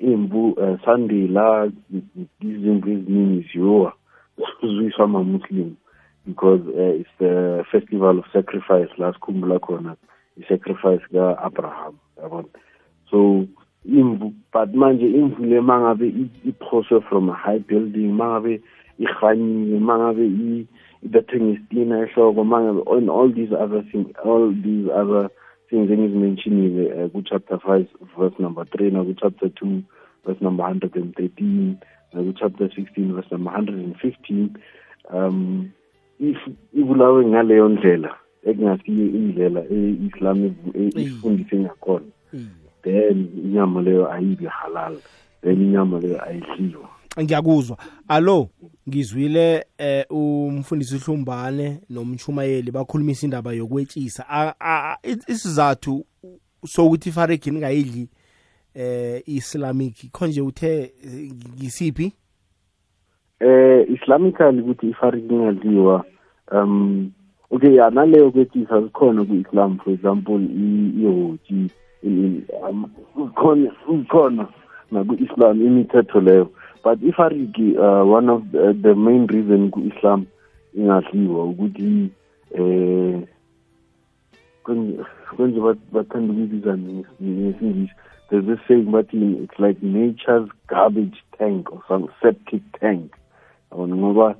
imvu 0.00 0.50
uh, 0.50 0.80
sunday 0.84 1.28
la 1.28 1.70
izimvu 2.40 2.90
eziningi 2.90 3.48
ziyowa 3.52 3.92
ziyiswa 4.62 5.04
ama-muslim 5.04 5.74
because 6.26 6.60
uh, 6.68 7.00
it's 7.00 7.08
the 7.18 7.64
festival 7.70 8.18
of 8.18 8.24
sacrifice 8.32 8.88
last 8.98 9.18
sikhumbula 9.20 9.58
khona 9.60 9.96
i-sacrifice 10.40 11.00
ka-abraham 11.12 11.98
yabona? 12.20 12.48
So 13.10 13.46
imvu 13.86 14.32
but 14.52 14.72
manje 14.74 15.04
imvu 15.06 15.40
le 15.44 15.60
mangabe 15.60 16.06
iphoswe 16.46 17.02
from 17.08 17.28
a 17.28 17.34
high 17.34 17.58
building 17.58 18.12
mangabe 18.16 18.60
ihanyiwe 18.98 19.78
mangabe 19.80 20.24
i- 20.26 20.66
ibethe 21.04 21.36
ngestina 21.40 22.00
ehloko 22.06 22.44
mangabe 22.44 22.82
on 22.86 23.08
all 23.08 23.28
these 23.28 23.52
other 23.52 23.82
things 23.92 24.08
all 24.24 24.50
these 24.64 24.88
other 24.90 25.28
things 25.70 25.90
engizimentionile 25.90 27.04
uh, 27.04 27.08
ku-chapter 27.12 27.58
five 27.58 27.86
verse 28.18 28.34
number 28.38 28.64
three 28.64 28.90
naku-chapter 28.90 29.48
two 29.50 29.82
verse 30.24 30.40
number 30.40 30.64
hundred 30.64 30.94
and 30.96 31.14
thirteen 31.14 31.78
naku-chapter 32.14 32.70
sixteen 32.74 33.12
verse 33.14 33.30
number 33.30 33.50
hundred 33.50 33.74
and 33.76 33.96
fifteen 34.00 34.56
um 35.10 35.72
ibulawe 36.72 37.26
ngaleyo 37.26 37.68
ndlela 37.68 38.16
ekungasiyo 38.46 39.06
indlela 39.06 39.60
e-islam 39.70 40.44
evu- 40.44 40.74
e- 40.98 41.02
ifundise 41.02 41.56
ngakhona 41.58 42.06
then 42.82 43.28
inyama 43.44 43.82
leyo 43.82 44.12
ayibi 44.12 44.46
halal 44.46 44.96
then 45.42 45.62
inyama 45.62 46.00
leyo 46.00 46.24
ayidliwa. 46.24 46.88
Ngiyakuzwa. 47.22 47.78
Allo 48.08 48.48
ngizwile 48.88 49.66
eh 49.78 50.04
umfundisi 50.10 50.96
uhlumbane 50.96 51.80
nomshumayeli 51.90 52.70
bakhulumisa 52.70 53.26
indaba 53.26 53.52
yokwetshisa. 53.52 54.54
Isizathu 55.28 56.06
sokuthi 56.66 57.08
ifarigi 57.08 57.50
ningayidli 57.50 58.08
eh 58.74 59.22
islamic 59.26 60.10
khonje 60.12 60.40
uthe 60.40 60.92
ngisiphi? 61.56 62.12
Eh 63.40 63.86
islamically 63.90 64.60
ukuthi 64.60 64.88
ifarigi 64.88 65.34
ingadliwa 65.34 66.04
um 66.52 67.10
okay 67.50 67.74
ya 67.74 67.90
naleyo 67.90 68.30
kwetisa 68.30 68.80
zikhona 68.80 69.24
ku-islam 69.24 69.78
for 69.78 69.92
example 69.92 70.40
ihoti 71.00 71.70
i- 72.04 72.42
um, 72.68 72.86
naku-islam 74.90 75.62
imithetho 75.62 76.20
leyo. 76.20 76.50
But 76.84 77.02
ifariki 77.02 77.76
uh, 77.78 78.04
one 78.04 78.28
of 78.28 78.42
the, 78.52 78.72
the 78.82 78.94
main 78.94 79.26
reason 79.26 79.70
ku-islam 79.70 80.26
ingadliwa 80.74 81.44
ukuthi 81.44 82.10
eh 82.54 83.20
kwenje 85.36 85.60
bathanda 85.92 86.32
ukuyibiza 86.32 86.72
nges- 86.76 87.22
ngesingisi 87.22 87.92
there's 88.30 88.46
this 88.46 88.58
saying 88.68 88.82
bathi 88.90 89.16
it's 89.44 89.58
like 89.58 89.82
nature's 89.82 90.48
garbage 90.68 91.16
tank 91.38 91.72
or 91.72 91.82
some 91.88 92.08
septic 92.22 92.62
tank. 92.80 93.12
Ngoba 93.74 94.34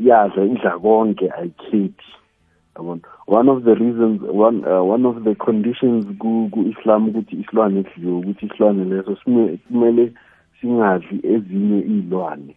iyadla 0.00 0.44
idla 0.44 0.78
konke 0.78 1.30
ayikhethi 1.30 2.10
yabona? 2.76 3.00
One 3.26 3.48
of 3.48 3.64
the 3.64 3.74
reasons 3.74 4.20
one 4.22 4.64
uh, 4.64 4.82
one 4.82 5.04
of 5.06 5.24
the 5.24 5.34
conditions 5.34 6.06
ku 6.20 6.48
ku-islam 6.52 7.08
ukuthi 7.08 7.36
isilwane 7.36 7.80
esidliwe 7.80 8.18
ukuthi 8.18 8.46
isilwane 8.46 8.84
leso 8.84 9.16
kumele 9.68 10.12
singadli 10.60 11.20
ezinye 11.34 11.78
iy'lwane 11.80 12.54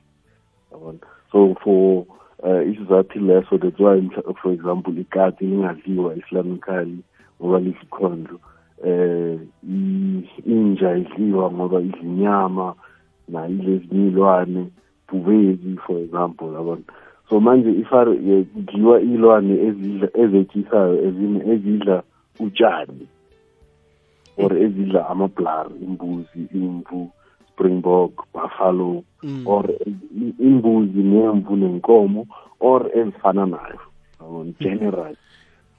yabona? 0.71 0.99
So 1.31 1.55
for 1.63 2.05
uh, 2.43 2.61
isizathu 2.69 3.19
leso 3.19 3.57
that's 3.57 3.79
why 3.79 4.01
for 4.41 4.51
example 4.51 4.93
ikati 4.93 5.45
lingadliwa 5.45 6.15
islamically 6.15 6.99
ngoba 7.41 7.59
lizikhondlo 7.59 8.39
eh 8.85 9.39
inja 10.45 10.97
idliwa 10.97 11.51
ngoba 11.51 11.81
idlinyama 11.81 12.75
na 13.27 13.47
ilezinye 13.47 14.07
ilwane 14.07 14.67
buvezi 15.11 15.77
for 15.87 15.97
example 15.97 16.53
yabona 16.53 16.81
so 17.29 17.39
manje 17.39 17.71
ifaro 17.71 18.13
yedliwa 18.13 19.01
ilwane 19.01 19.53
ezidla 19.67 20.07
ezetshisayo 20.13 20.95
ezine 21.07 21.39
ezidla 21.53 22.03
utshani 22.39 23.07
or 24.37 24.57
ezidla 24.57 25.09
amablar 25.09 25.67
imbuzi 25.81 26.41
imvu 26.53 27.09
springbok 27.47 28.13
buffalo 28.33 29.03
Mm. 29.23 29.47
or 29.47 29.65
imbuzi 30.39 31.03
nemvu 31.03 31.55
nenkomo 31.55 32.27
or 32.59 32.89
ezifana 32.95 33.45
nayo. 33.45 33.79
Yabona 34.21 34.53
general. 34.59 35.15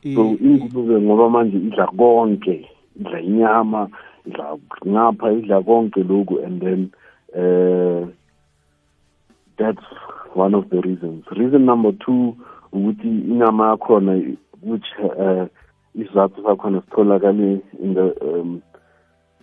So 0.03 0.37
ingulube 0.41 1.01
ngoba 1.01 1.31
manje 1.31 1.57
idla 1.57 1.87
konke 1.87 2.69
idla 3.01 3.21
inyama 3.21 3.89
idla 4.27 4.59
ngapha 4.87 5.33
idla 5.33 5.63
konke 5.63 6.03
lokhu 6.03 6.45
and 6.45 6.61
then 6.61 6.91
uh, 7.33 8.09
that's 9.57 9.85
one 10.35 10.55
of 10.57 10.69
the 10.71 10.81
reasons. 10.81 11.25
Reason 11.37 11.65
number 11.65 11.93
two 11.93 12.37
ukuthi 12.73 13.09
inyama 13.09 13.69
yakhona 13.71 14.37
which 14.63 14.85
uh, 15.03 15.47
isizathu 15.95 16.43
sakhona 16.43 16.81
sitholakale 16.81 17.61
in 17.83 17.95
the 17.95 18.15
um, 18.23 18.63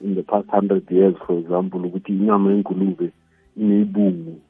in 0.01 0.15
the 0.15 0.23
past 0.23 0.47
hundred 0.49 0.89
years 0.91 1.15
for 1.25 1.37
example 1.39 1.79
ukuthi 1.85 2.11
inyama 2.13 2.51
yengulube 2.51 3.11
ineyibungu 3.57 4.41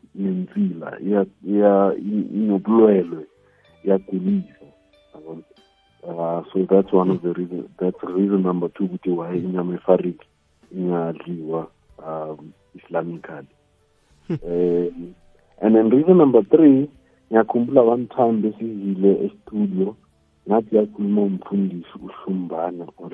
i- 1.97 2.27
inobulwelwe 2.35 3.25
iyagulisa. 3.83 4.53
Uh, 6.03 6.41
so 6.53 6.65
that's 6.69 6.93
one 6.93 7.09
of 7.11 7.21
the 7.21 7.33
reason 7.33 7.67
that's 7.79 8.03
reason 8.03 8.41
number 8.43 8.69
two 8.69 8.83
ukuthi 8.85 9.09
why 9.09 9.37
inyama 9.37 9.73
efarik 9.75 10.21
ingadliwa 10.77 11.67
um 12.07 12.51
islamically 12.75 13.47
um 14.29 15.13
and 15.61 15.75
then 15.75 15.89
reason 15.89 16.17
number 16.17 16.43
three 16.43 16.89
ngiyakhumbula 17.31 17.81
one 17.81 18.05
time 18.07 18.41
besizile 18.41 19.25
estudio 19.25 19.95
ngathi 20.47 20.75
yakhuluma 20.75 21.21
umfundisi 21.21 21.93
uhlumbana 22.03 22.85
or 22.97 23.11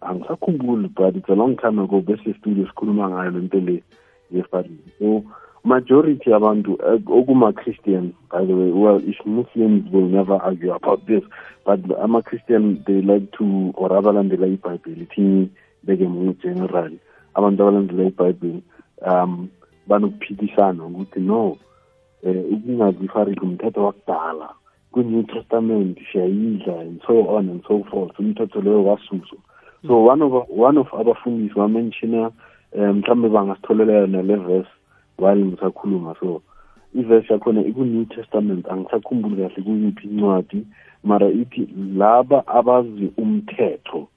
angisakhumbuli 0.00 0.88
but 0.88 1.16
it's 1.16 1.28
a 1.28 1.34
long 1.34 1.56
time 1.56 1.78
ago 1.78 2.00
bese 2.00 2.34
studio 2.38 2.66
sikhuluma 2.66 3.10
ngayo 3.10 3.30
lento 3.30 3.60
le 3.60 3.82
yefarik 4.30 4.80
so 4.98 5.24
majority 5.64 6.32
abantu 6.32 6.78
okuma-christian 7.06 8.12
by 8.30 8.46
the 8.46 8.54
way 8.54 8.70
well 8.70 9.02
if 9.04 9.18
muslims 9.26 9.90
will 9.92 10.08
never 10.08 10.38
argue 10.42 10.72
about 10.72 11.04
this 11.06 11.22
but 11.66 11.80
ama-christian 12.00 12.82
they 12.86 13.02
like 13.02 13.26
to 13.32 13.72
or 13.74 13.90
abalandela 13.92 14.46
ibhayibheli 14.46 15.06
thini 15.06 15.50
beke 15.82 16.06
mu-general 16.08 16.92
abantu 17.34 17.62
abalandela 17.62 18.04
ibhayibheli 18.04 18.62
um 19.02 19.48
banokuphikisana 19.88 20.84
ukuthi 20.84 21.20
no 21.20 21.56
eh 22.22 22.44
ukungazi 22.52 23.04
ifariki 23.04 23.40
umthetho 23.40 23.84
wakudala 23.84 24.48
kwi-new 24.92 25.22
testament 25.22 25.98
siyayidla 26.12 26.80
and 26.80 27.02
so 27.06 27.14
on 27.36 27.48
and 27.48 27.62
so 27.68 27.84
forth 27.84 28.18
umthetho 28.18 28.60
leyo 28.60 28.84
wasuswa 28.84 29.38
so 29.86 30.04
one 30.04 30.24
of 30.24 30.32
one 30.50 30.80
of 30.80 30.94
abafundisi 30.94 31.58
wamenshina 31.58 32.30
um 32.76 32.98
mhlawumbe 32.98 33.28
bangasitholela 33.28 33.92
yona 33.92 34.22
le 34.22 34.36
verse 34.36 34.68
while 35.18 35.44
ngisakhuluma. 35.44 36.14
So 36.20 36.42
iverse 36.94 37.32
yakhona 37.32 37.60
iku-new 37.60 38.04
testament 38.04 38.66
angisakhumbuli 38.66 39.36
kahle 39.36 39.62
kuyiphi 39.62 40.08
incwadi 40.08 40.66
mara 41.04 41.28
ithi 41.28 41.68
laba 41.96 42.46
abazi 42.46 43.12
umthetho 43.16 44.08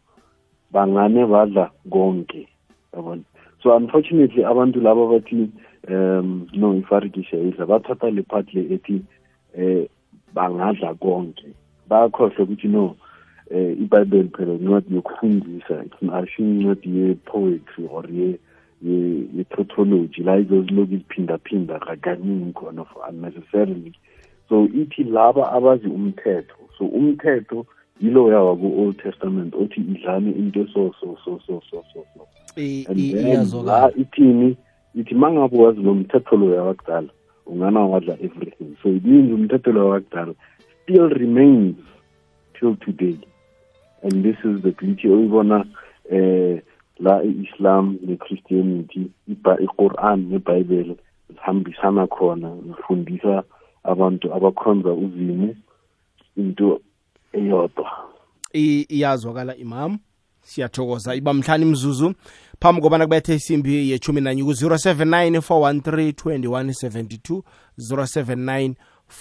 bangane 0.72 1.26
badla 1.26 1.72
konke. 1.90 2.48
Yabona 2.94 3.22
so 3.64 3.76
unfortunately 3.76 4.44
abantu 4.44 4.82
laba 4.82 5.08
bathi 5.08 5.50
um 5.90 6.48
no 6.54 6.76
ifarikisha 6.76 7.38
idla 7.38 7.66
bathatha 7.66 8.10
le 8.10 8.24
part 8.24 8.54
le 8.54 8.62
ethi 8.76 9.02
eh 9.54 9.88
bangadla 10.34 10.94
konke. 11.00 11.54
Bayakhohlwa 11.90 12.44
ukuthi 12.44 12.68
no 12.68 12.96
eh 13.52 13.78
iBhayibheli 13.82 14.30
phela 14.30 14.54
incwadi 14.54 14.96
yokufundisa 14.96 15.86
asho 16.14 16.44
incwadi 16.44 16.90
ye-poetry 16.90 17.88
or 17.90 18.06
ye 18.10 18.40
ye- 18.82 19.28
ye-tautology 19.36 20.24
la 20.24 20.38
izozilokhu 20.38 20.94
iziphindaphinda 20.94 21.80
kakaningi 21.80 22.54
khona 22.54 22.86
for 22.86 23.04
unnecessarily. 23.10 23.94
So 24.50 24.66
ithi 24.66 25.04
laba 25.04 25.52
abazi 25.52 25.88
umthetho 25.88 26.62
so 26.78 26.86
umthetho 26.86 27.66
yilo 28.02 28.32
yawa 28.32 28.56
ku-old 28.56 28.98
testament 28.98 29.54
othi 29.54 29.82
idlane 29.82 30.32
into 30.32 30.66
so 30.74 30.92
so 31.00 31.18
so 31.26 31.40
so 31.46 31.62
so 31.72 31.84
so 31.94 32.06
so 32.16 32.41
la 33.66 33.92
ithini? 33.98 34.58
Ithi 34.96 35.16
mangabe 35.16 35.58
wazi 35.58 35.82
lo 35.82 35.94
mthetho 35.94 36.38
loya 36.38 36.64
wakudala 36.64 37.10
ungana 37.46 37.80
wadla 37.80 38.14
everything. 38.14 38.76
So 38.84 38.90
it 38.90 39.06
means 39.06 39.32
umthetho 39.32 39.72
loya 39.72 39.90
wakudala 39.90 40.36
still 40.84 41.10
remains 41.10 41.76
till 42.60 42.76
today. 42.76 43.18
And 44.04 44.24
this 44.24 44.38
is 44.44 44.62
the 44.64 44.72
beauty 44.72 45.08
oyibona 45.08 45.66
eh 46.12 46.62
la 47.00 47.24
i-islam 47.24 47.98
ne-christianity 48.06 49.12
i-quran 49.28 50.28
nebhayibheli 50.30 50.98
zihambisana 51.30 52.08
khona 52.08 52.56
zifundisa 52.68 53.44
abantu 53.84 54.34
abakhonza 54.34 54.94
uzimu 54.94 55.56
into 56.38 56.82
eyodwa. 57.34 57.92
Iyazwakala 58.54 59.56
imam 59.56 60.00
siyathokoza. 60.42 61.16
Iba 61.16 61.34
mhlani 61.34 61.66
mzuzu 61.66 62.14
phambi 62.60 62.82
kobana 62.82 63.06
kubethe 63.06 63.36
isimbi 63.36 63.92
yechumi 63.92 64.22
nanye 64.22 64.44
ku-079 64.44 65.38
413 65.38 66.12
2172 66.12 67.42
079 67.80 68.74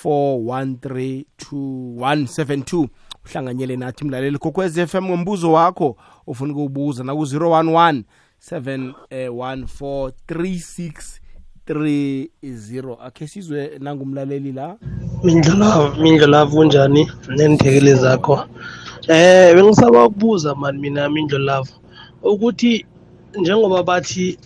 413 0.04 1.24
2172 1.52 2.88
uhlanganyele 3.24 3.76
nathi 3.76 4.04
mlaleli 4.04 4.38
kokwez 4.38 4.80
FM 4.87 5.04
ngombuzo 5.04 5.52
wakho 5.52 5.96
ufuna 6.26 6.52
ukuwubuza 6.52 7.04
naku-011 7.04 8.02
714 8.50 10.12
3630 11.70 12.96
akhe 13.06 13.26
sizwe 13.26 13.78
nangumlaleli 13.78 14.52
la? 14.52 14.76
Mindlulavu 15.24 16.02
mindlulavu 16.02 16.59
unjani 16.59 17.11
neenthekeli 17.37 17.94
zakho? 17.94 18.44
Eh 19.10 19.54
bengisaba 19.54 20.06
ukubuza 20.06 20.54
mani 20.54 20.78
mina 20.78 21.08
mindlulavu 21.08 21.74
ukuthi 22.22 22.86
njengoba 23.34 23.82
bathi 23.82 24.38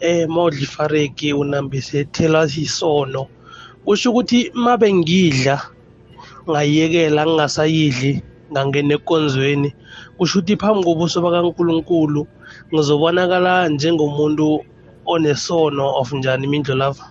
eh 0.00 0.28
mawudla 0.28 0.60
ifareki 0.60 1.32
unambise 1.32 2.04
thelwa 2.04 2.48
sisono 2.48 3.26
kusho 3.84 4.10
ukuthi 4.10 4.50
mabe 4.54 4.92
ngidla 4.94 5.56
ngayekela 6.50 7.26
ngingasayidli 7.26 8.22
ngangena 8.50 8.94
ekonzweni 8.98 9.70
kusho 10.18 10.38
ukuthi 10.38 10.56
phambi 10.56 10.82
kobuso 10.84 11.22
bakankulunkulu 11.22 12.26
ngizobonakala 12.74 13.68
njengomuntu 13.68 14.64
onesono 15.06 15.84
of 16.00 16.12
njani 16.12 16.46
mindlulavu 16.46 17.04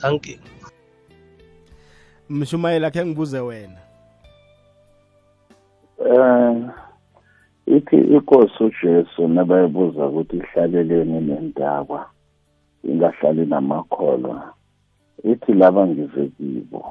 thank 0.00 0.28
you. 0.28 0.38
Mshumayeli 2.28 2.86
akhe 2.86 3.06
ngibuze 3.06 3.40
wena. 3.40 3.81
Eh 6.06 6.56
ithi 7.66 7.96
inkosi 7.96 8.64
uJesu 8.64 9.28
nabayibuza 9.28 10.06
ukuthi 10.06 10.36
ihlaleleni 10.36 11.20
nendaba 11.20 12.06
ingahlali 12.84 13.46
namakholwa 13.46 14.52
ithi 15.24 15.52
laba 15.52 15.86
ngize 15.86 16.26
kibo 16.36 16.82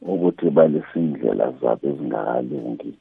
ukuthi 0.00 0.50
balesindlela 0.50 1.52
zabo 1.60 1.88
ezingakalungi 1.88 2.92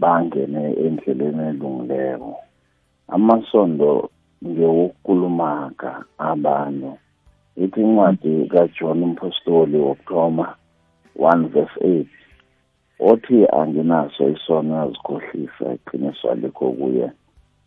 bangene 0.00 0.62
endleleni 0.84 1.42
elungileyo 1.50 2.34
amasondo 3.14 4.10
ngewokukhulumaka 4.46 5.90
abantu. 6.18 6.90
Ithi 7.62 7.80
incwadi 7.80 8.32
kaJohn 8.52 9.02
umpostoli 9.02 9.76
wokuthoma 9.78 10.46
1 11.18 11.48
verse 11.54 11.78
8 11.80 12.06
othi 13.00 13.46
anginaso 13.46 14.28
isono 14.28 14.74
yazikhohlisa 14.76 15.74
iqiniso 15.74 16.30
alikho 16.30 16.72
kuye 16.72 17.10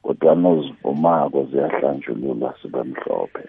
kodwa 0.03 0.35
nozivumako 0.35 1.43
ziyahlanjululwa 1.51 2.55
sibe 2.61 2.83
mhlophe 2.83 3.43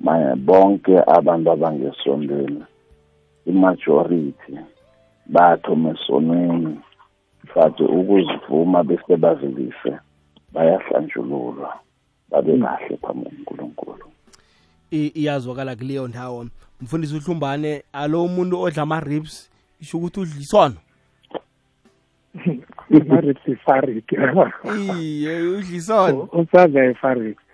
manje 0.00 0.34
bonke 0.36 0.98
abantu 1.06 1.50
abangesondweni 1.50 2.62
imajority 3.46 4.52
bathoma 5.26 5.90
esonweni 5.90 6.80
fathi 7.54 7.82
ukuzivuma 7.82 8.82
bese 8.84 9.16
bazilise 9.16 9.92
bayahlanjululwa 10.52 11.78
babe 12.30 12.58
kahle 12.58 12.96
phambi 12.96 13.30
kuNkulunkulu. 13.30 14.04
I- 14.90 15.12
iyazwakala 15.14 15.76
kuleyo 15.76 16.08
ndawo 16.08 16.46
mfundisi 16.80 17.16
uhlumbane 17.16 17.82
alo 17.92 18.24
umuntu 18.24 18.60
odla 18.60 18.82
ama-ribs? 18.82 19.50
Isho 19.80 19.98
ukuthi 19.98 20.20
udla 20.20 20.40
isono 20.40 20.76
ifariki 22.90 23.50
ifariki 23.50 24.16
iye 24.78 25.48
udlisona 25.56 26.22
usadla 26.32 26.90
ifariki 26.90 27.44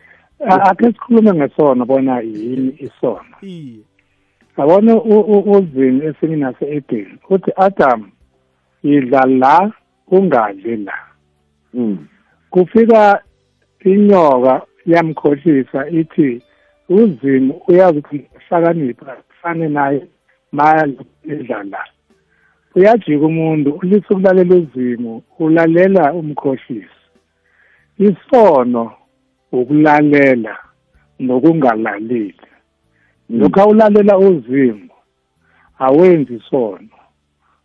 akhe 0.48 0.86
sikhulume 0.86 1.32
ngesona 1.34 1.84
bona 1.84 2.20
yini 2.20 2.76
isono 2.78 3.36
iye. 3.42 3.80
Yabona 4.58 4.94
uzini 5.54 6.04
esini 6.04 6.36
nase-edeni 6.36 7.18
uthi 7.30 7.50
adam 7.56 8.10
idla 8.82 9.26
la 9.26 9.72
ungadli 10.10 10.76
la. 10.76 10.94
Mm. 11.74 12.06
kufika 12.50 13.22
inyoka 13.84 14.62
yamkhohlisa 14.86 15.88
ithi 15.88 16.42
uzimu 16.88 17.62
uyazi 17.68 17.98
ukuthi 17.98 18.26
hlakanipha 18.48 19.16
fane 19.42 19.68
naye 19.68 20.06
maya 20.52 20.88
idla 21.24 21.62
la. 21.62 21.84
Uyajika 22.74 23.26
umuntu 23.26 23.70
ulisa 23.70 24.06
ukulalela 24.10 24.54
uzimu 24.54 25.22
ulalela 25.38 26.12
umkhohlisi. 26.12 27.00
Isono 27.98 28.92
ukulalela 29.52 30.58
nokungalaleli. 31.20 32.34
Lokhu 33.30 33.60
awulalela 33.60 34.18
uzimu 34.18 34.90
awenzi 35.78 36.34
isono. 36.34 36.88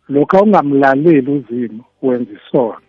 Lokhu 0.08 0.36
awungamlaleli 0.36 1.30
uzimu 1.30 1.84
wenza 2.02 2.32
isono. 2.32 2.80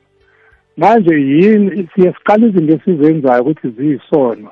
Manje 0.77 1.15
yini 1.15 1.89
siye 1.95 2.13
siqala 2.13 2.47
izinto 2.47 2.73
esizenzayo 2.73 3.41
ukuthi 3.41 3.69
ziyisono. 3.69 4.49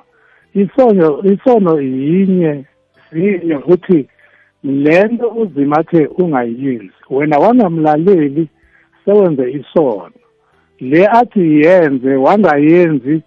Isono 0.54 1.24
isono 1.24 1.82
yinye 1.82 2.66
zinye 3.12 3.56
ukuthi 3.56 4.08
lento 4.66 5.30
uzima 5.30 5.78
athe 5.78 6.08
ungayenzi 6.08 6.92
wena 7.10 7.38
wangamlaleli 7.38 8.50
sewenze 9.06 9.52
isono. 9.52 10.12
Le 10.80 11.08
athi 11.08 11.62
yenze 11.62 12.16
wangayenzi 12.16 13.22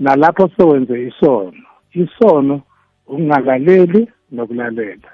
nalapho 0.00 0.50
sewenze 0.56 1.06
isono. 1.06 1.62
Isono 1.92 2.62
ukungalaleli 3.06 4.08
nokulalela. 4.32 5.10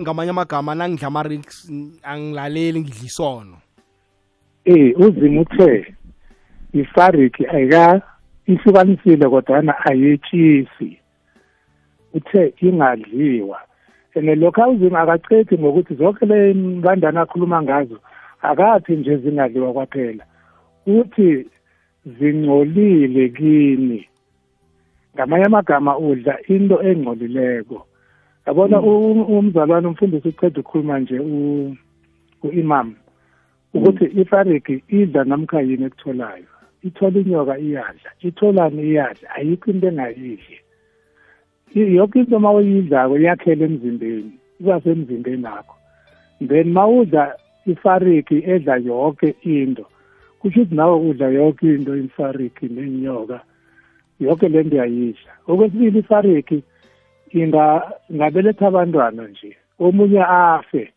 Ngamanye 0.00 0.30
amagama 0.30 0.74
nangidla 0.74 1.06
ama-rix 1.06 1.70
angilaleli 2.02 2.80
ngidla 2.80 3.04
isono. 3.04 3.56
Eh 4.64 5.00
uzima 5.00 5.40
uthe 5.40 5.94
ifariki 6.72 7.46
ayika 7.46 8.02
ihlukanisile 8.46 9.28
kodwana 9.28 9.74
ayetshisi 9.84 10.98
uthe 12.18 12.54
ingadliwa. 12.60 13.58
And 14.14 14.26
lokho 14.26 14.62
awuzima 14.62 15.00
akacedi 15.00 15.58
ngokuthi 15.58 15.94
zonke 15.94 16.26
le 16.26 16.54
mbandana 16.54 17.20
akhuluma 17.20 17.62
ngazo 17.62 17.98
akathi 18.42 18.96
nje 18.96 19.16
zingadliwa 19.16 19.72
kwaphela. 19.72 20.24
Uthi 20.86 21.46
zingcolile 22.06 23.28
kini? 23.28 24.08
Ngamanye 25.14 25.44
amagama 25.44 25.98
udla 25.98 26.38
into 26.48 26.82
engcolileko. 26.82 27.86
Yabona 28.46 28.80
umzalwane 28.80 29.86
umfundisi 29.88 30.28
uceda 30.28 30.60
ukukhuluma 30.60 30.98
nje 30.98 31.18
u-imam 32.42 32.94
ukuthi 33.74 34.04
ifariki 34.04 34.82
idla 34.88 35.24
namkha 35.24 35.60
yini 35.60 35.84
ekutholayo? 35.84 36.50
Ithola 36.82 37.20
inyoka 37.20 37.58
iyadla 37.58 38.10
itholani 38.20 38.82
iyadla 38.82 39.30
ayikho 39.34 39.70
into 39.70 39.88
engayidli. 39.88 40.58
Yonke 41.74 42.18
into 42.18 42.36
uma 42.36 42.52
uyidlako 42.52 43.18
iyakhela 43.18 43.64
emzimbeni 43.64 44.32
iba 44.60 44.80
semzimbeni 44.80 45.46
akho 45.46 45.74
then 46.48 46.72
ma 46.72 46.86
udla 46.86 47.36
ifariki 47.66 48.42
edla 48.46 48.76
yonke 48.76 49.34
into 49.42 49.84
kusho 50.40 50.60
ukuthi 50.60 50.74
nawe 50.74 50.96
udla 51.10 51.28
yonke 51.28 51.66
into 51.66 51.96
ifariki 51.96 52.68
nenyoka 52.68 53.40
yonke 54.20 54.48
le 54.48 54.62
nto 54.62 54.76
uyayidla. 54.76 55.32
Okwesibili 55.46 55.98
ifariki 55.98 56.62
ingabeletha 57.32 58.66
abantwana 58.66 59.28
nje 59.28 59.56
omunye 59.78 60.22
afe 60.22 60.92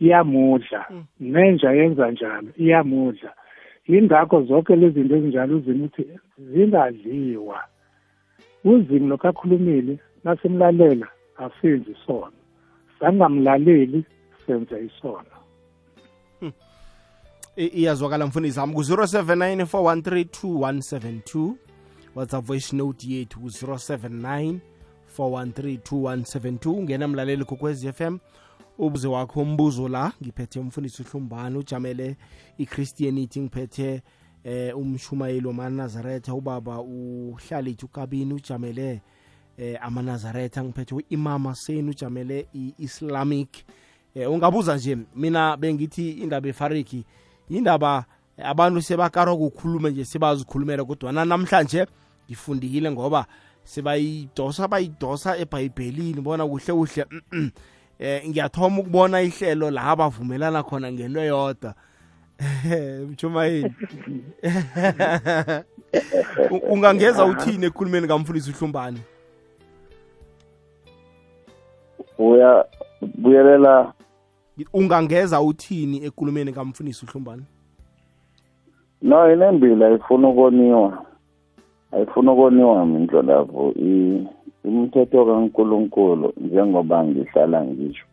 iyamudla. 0.00 0.86
Nenja 1.20 1.70
yenza 1.72 2.10
njalo 2.10 2.48
iyamudla. 2.56 3.32
Yingakho 3.88 4.42
zonke 4.42 4.76
lezi 4.76 5.00
zinto 5.00 5.16
ezinjalo 5.16 5.56
uzima 5.56 5.84
ukuthi 5.84 6.04
zingadliwa. 6.38 7.60
Uzimo 8.64 9.08
lokhu 9.08 9.28
akhulumile. 9.28 9.98
Nasimlalela 10.24 11.08
asenzi 11.36 11.90
isono. 11.90 12.32
Sangamlaleli 13.00 14.04
senza 14.46 14.78
isono. 14.78 15.24
Iyazwakala 17.56 18.26
mfundisi 18.26 18.60
wami. 18.60 18.74
Ku-079 18.74 19.64
413 19.64 21.54
whatsapp 22.14 22.44
voice 22.44 22.76
note 22.76 23.06
yethu 23.08 23.40
ku-079 23.40 24.58
413 25.18 26.68
ungena 26.70 27.08
mlaleli 27.08 27.44
kokwez 27.44 27.90
FM 27.92 28.18
ubuze 28.78 29.08
wakho 29.08 29.40
umbuzo 29.40 29.88
la. 29.88 30.12
Ngiphethe 30.22 30.60
umfundisi 30.60 31.02
uhlumbane 31.02 31.58
ujamele 31.58 32.16
ichristianity 32.58 33.40
ngiphethe 33.40 34.02
eh 34.44 34.78
umshumayeli 34.78 35.46
wamanazaretha 35.46 36.34
ubaba 36.34 36.80
uhlalithi 36.80 37.84
ukabini 37.84 38.34
ujamele 38.34 39.02
eh 39.58 39.78
amanazaretha 39.80 40.64
ngiphethe 40.64 40.94
u-imama 40.94 41.54
senu 41.54 41.90
ujamele 41.90 42.46
i-islamic. 42.54 43.48
Eh 44.14 44.30
ungabuza 44.30 44.76
nje 44.76 44.98
mina 45.16 45.56
bengithi 45.56 46.10
indaba 46.10 46.48
efariki 46.48 47.04
indaba 47.48 48.04
abantu 48.44 48.82
sebakarwa 48.82 49.36
kukhulume 49.36 49.90
nje 49.90 50.04
sebazikhulumela 50.04 50.84
kodwa 50.84 51.12
namhlanje 51.12 51.86
ngifundile 52.26 52.90
ngoba 52.90 53.26
sebayidosa 53.64 54.68
bayidosa 54.68 55.36
ebhayibhelini 55.36 56.20
bona 56.20 56.46
kuhle 56.46 56.72
kuhle 56.72 57.06
eh 57.98 58.28
ngiyathoma 58.28 58.80
ukubona 58.80 59.22
ihlelo 59.22 59.70
la 59.70 59.96
bavumelana 59.96 60.62
khona 60.62 60.92
ngento 60.92 61.24
yodwa 61.24 61.74
mchumayini 63.10 63.74
ungangeza 66.70 67.24
uthini 67.24 67.66
ekhulumeni 67.66 68.08
kamfundisi 68.08 68.50
uhlumbane 68.50 69.00
uya 72.18 72.64
buyelela 73.18 73.92
ungangeza 74.72 75.40
uthini 75.40 76.04
ekulumeni 76.06 76.52
kamfundisi 76.52 77.04
uhlumbane? 77.06 77.42
No 79.02 79.32
inembili 79.32 79.84
ayifuna 79.84 80.28
ukoniwa. 80.28 81.04
Ayifuna 81.92 82.32
ukoniwa 82.32 82.86
mindlo 82.86 83.22
lapho 83.22 83.74
imithetho 84.64 85.26
kankulunkulu 85.26 86.32
njengoba 86.36 87.04
ngihlala 87.04 87.64
ngisho 87.64 88.04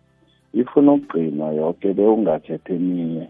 ifuna 0.53 0.91
ukugcinwa 0.93 1.53
yonke 1.53 1.93
le 1.93 2.07
ungakhetha 2.07 2.73
eminye 2.73 3.27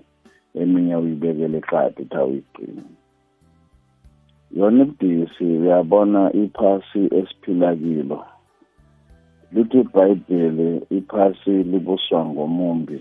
eminye 0.56 0.96
uyibekele 0.96 1.58
eqadi 1.58 2.02
uthi 2.02 2.16
awuyigcini. 2.18 2.84
Yona 4.58 4.84
ibudisi 4.84 5.44
uyabona 5.44 6.34
iphasi 6.34 7.02
esiphila 7.20 7.76
kilo. 7.76 8.26
Lithi 9.56 9.80
ibhayibheli 9.80 10.82
iphasi 10.89 11.50
libuswa 11.50 12.26
ngomumbi. 12.26 13.00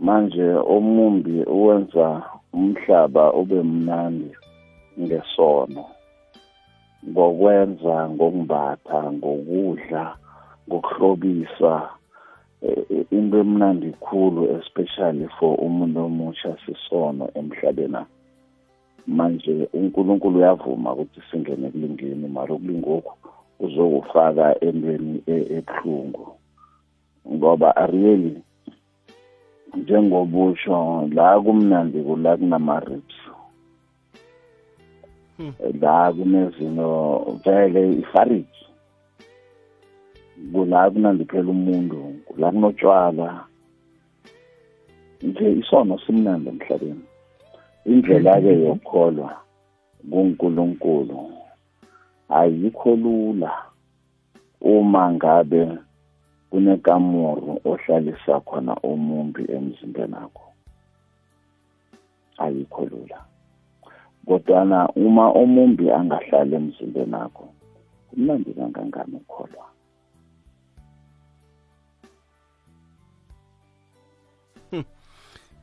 Manje 0.00 0.48
omumbi 0.74 1.42
uwenza 1.42 2.22
umhlaba 2.52 3.32
ube 3.32 3.62
mnandi 3.62 4.30
ngesono. 5.00 5.84
Ngokwenza 7.08 8.08
ngokumbatha 8.10 9.12
ngokudla 9.12 10.16
ngokuhlobisa 10.68 11.72
into 13.10 13.38
emnandi 13.44 13.92
khulu 14.00 14.42
especially 14.56 15.28
for 15.38 15.52
umuntu 15.66 16.00
omusha 16.08 16.56
sisono 16.64 17.28
emhlabeni. 17.34 18.02
Manje 19.06 19.68
uNkulunkulu 19.72 20.38
uyavuma 20.38 20.92
ukuthi 20.92 21.20
singene 21.30 21.70
kulingeni 21.70 22.28
mara 22.28 22.54
ukulingoku 22.54 23.12
uzokufaka 23.60 24.60
entweni 24.60 25.22
ebuhlungu. 25.26 26.26
Ngoba 27.32 27.72
really 27.92 28.42
njengobusho 29.76 31.08
la 31.12 31.40
kumnandi 31.40 32.02
kula 32.02 32.36
kunama-rips 32.36 33.16
la 35.80 36.12
kunezinto 36.12 37.40
vele 37.44 37.92
ifariki 37.92 38.66
kula 40.52 40.90
kunandi 40.90 41.24
phela 41.24 41.50
umuntu 41.50 41.96
kula 42.26 42.50
kunotshwala. 42.50 43.46
Nje 45.22 45.52
isono 45.52 45.98
simnandi 45.98 46.48
emhlabeni. 46.48 47.04
Indlela-ke 47.86 48.52
yokukholwa 48.64 49.30
kunkulunkulu. 50.10 51.43
Ayikho 52.40 52.90
lula 53.02 53.52
uma 54.60 55.02
ngabe 55.14 55.62
kunekamuru 56.50 57.52
ohlalisa 57.70 58.34
khona 58.48 58.74
umumbi 58.90 59.42
emzimbeni 59.56 60.16
akho 60.24 60.46
ayikho 62.44 62.82
lula. 62.90 63.18
Kodwana 64.26 64.78
uma 65.04 65.24
omumbi 65.42 65.84
angahlali 65.98 66.52
emzimbeni 66.60 67.16
akho 67.24 67.44
kumnandi 68.08 68.50
kangangani 68.58 69.14
ukukholwa? 69.20 69.64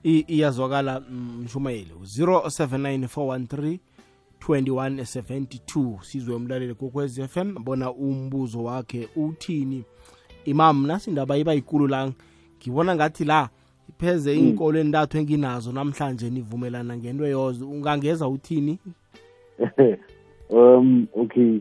I- 0.03 0.25
iyazwakala 0.27 0.99
mm, 0.99 1.41
mshumayeli 1.43 1.91
079413 2.01 3.79
2172 4.47 6.01
sizwe 6.03 6.35
umlaleli 6.35 6.73
kokwez 6.73 7.21
FM 7.21 7.63
bona 7.63 7.91
umbuzo 7.91 8.63
wakhe 8.63 9.07
uthini? 9.15 9.83
Imam 10.45 10.87
nasindaba 10.87 11.37
iba 11.37 11.53
yikulu 11.53 11.87
la. 11.87 12.11
Ngibona 12.61 12.95
ngathi 12.95 13.25
la 13.25 13.49
ipheze 13.89 14.35
inkolo 14.35 14.79
entathu 14.79 15.17
enginazo 15.17 15.71
namhlanje 15.71 16.29
nivumelana 16.29 16.97
ngento 16.97 17.27
yozo. 17.27 17.69
Ungangeza 17.69 18.27
uthini? 18.27 18.79
Um 20.51 21.07
okay. 21.15 21.59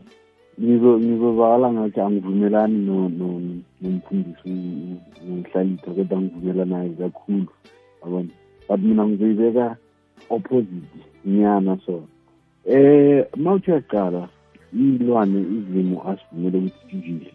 Ngizozakala 0.61 1.73
ngathi 1.73 1.99
angivumelani 2.01 2.77
no- 2.85 3.09
no- 3.09 3.61
nomfundisi 3.81 4.49
nomhlalito 5.27 5.91
kodwa 5.91 6.17
angivumelanayo 6.17 6.93
kakhulu. 6.93 7.47
Yabona? 8.03 8.29
But 8.67 8.79
mina 8.79 9.07
ngizoyibeka 9.07 9.77
opposite 10.29 10.67
nyana 11.25 11.77
so 11.85 12.03
eh 12.65 13.25
mawuthi 13.37 13.71
uyaqala 13.71 14.29
iy'lwane 14.73 15.39
izimo 15.57 15.97
asivumele 16.09 16.57
ukuthi 16.57 16.81
sivile 16.89 17.31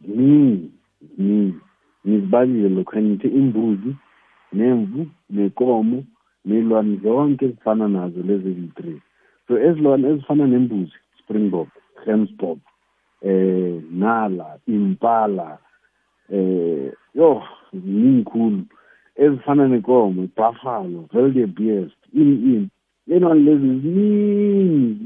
ziningi 0.00 0.70
ziningi. 1.16 1.60
Ngizibalile 2.06 2.68
lokho 2.68 3.02
ngithi 3.02 3.28
imbuzi 3.28 3.90
nemvu 4.52 5.06
nekomo 5.30 5.98
ney'lwane 6.44 6.96
zonke 7.02 7.44
ezifana 7.44 7.88
nazo 7.88 8.22
lezi 8.22 8.48
eziyi-three 8.48 9.00
so 9.48 9.58
ezilwane 9.58 10.08
ezifana 10.08 10.46
nembuzi 10.46 10.96
springbok 11.18 11.68
gemsbok 12.04 12.58
eh 13.22 13.82
nala 13.90 14.58
impala 14.66 15.58
eh 16.30 16.92
yo 17.14 17.42
ziningi 17.72 18.24
khulu. 18.24 18.62
Ezifana 19.16 19.68
nenkomo 19.68 20.28
buffalo 20.36 21.08
Beast, 21.56 22.00
ini 22.14 22.34
ini 22.34 22.68
ley'lwane 23.06 23.40
lezi 23.46 23.70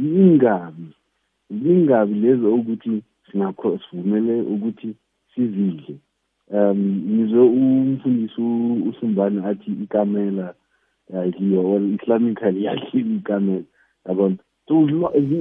zingabi 0.00 0.86
zingabi 1.50 2.14
lezo 2.14 2.54
ukuthi 2.54 3.02
sinakho 3.30 3.78
sivumele 3.78 4.42
ukuthi 4.42 4.94
sizidle. 5.34 5.96
Um 6.50 6.80
ngizwe 7.10 7.40
umfundisi 7.40 8.40
usumbane 8.88 9.46
athi 9.46 9.70
ikamela 9.84 10.54
yadliwa 11.12 11.64
or 11.64 11.82
islamically 11.82 12.64
yadliwa 12.64 13.16
ikamela 13.18 13.64
yabona? 14.08 14.36
So 14.68 14.74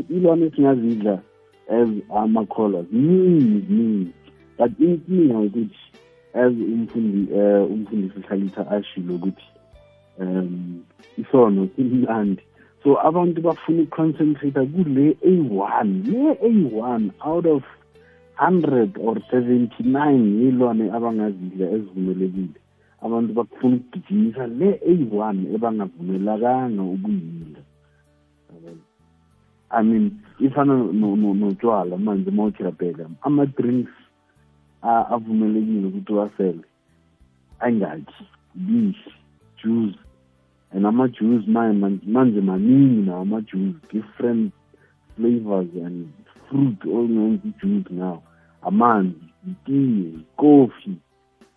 ilwane 0.09 0.45
esingazidla 0.45 1.21
as 1.69 1.89
amakholwa 2.15 2.83
ziningi 2.83 3.59
ziningi. 3.67 4.11
But 4.57 4.79
inkinga 4.79 5.39
ukuthi 5.39 5.85
as 6.33 6.53
umfundi 6.53 7.33
um 7.33 7.71
umfundisi 7.73 8.19
uhlalisa 8.19 8.71
ashilo 8.71 9.15
ukuthi 9.15 9.45
um 10.19 10.83
isono 11.17 11.67
simnandi 11.75 12.43
so 12.83 12.99
abantu 13.07 13.41
bafuna 13.41 13.81
ukuconcentrate 13.81 14.65
kule 14.65 15.17
eyi-one 15.21 16.03
le 16.05 16.37
eyi-one 16.47 17.11
out 17.25 17.45
of 17.45 17.63
hundred 18.35 18.97
or 18.99 19.17
seventy-nine 19.31 20.25
yilwane 20.41 20.91
abangazidla 20.91 21.71
ezivumelekile. 21.71 22.59
Abantu 23.01 23.33
bakufuna 23.33 23.75
ukugijimisa 23.75 24.47
le 24.47 24.79
eyi-one 24.85 25.55
ebangavumelakanga 25.55 26.81
ukuyidla. 26.83 27.61
I 29.71 29.83
mean 29.83 30.11
ifana 30.39 30.73
no- 30.75 31.15
no- 31.15 31.33
notshwala 31.33 31.97
manje 31.97 32.29
uma 32.29 32.43
uthi 32.43 32.63
uyabheka 32.63 33.09
ama-drinks 33.21 33.91
avumelekile 34.81 35.87
ukuthi 35.87 36.13
uwasele. 36.13 36.63
Ayingakhi 37.59 38.23
bishi 38.55 39.11
juice 39.63 39.99
and 40.75 40.85
ama-juice 40.85 41.47
manje 41.47 42.41
maningi 42.41 43.01
nawo 43.01 43.21
ama-juice 43.21 43.75
different 43.93 44.53
flavors 45.15 45.67
and 45.85 46.07
fruit 46.49 46.85
ongenza 46.85 47.47
i-juice 47.47 47.93
now 47.93 48.21
amanzi 48.61 49.25
itiye 49.47 50.11
coffee 50.35 50.97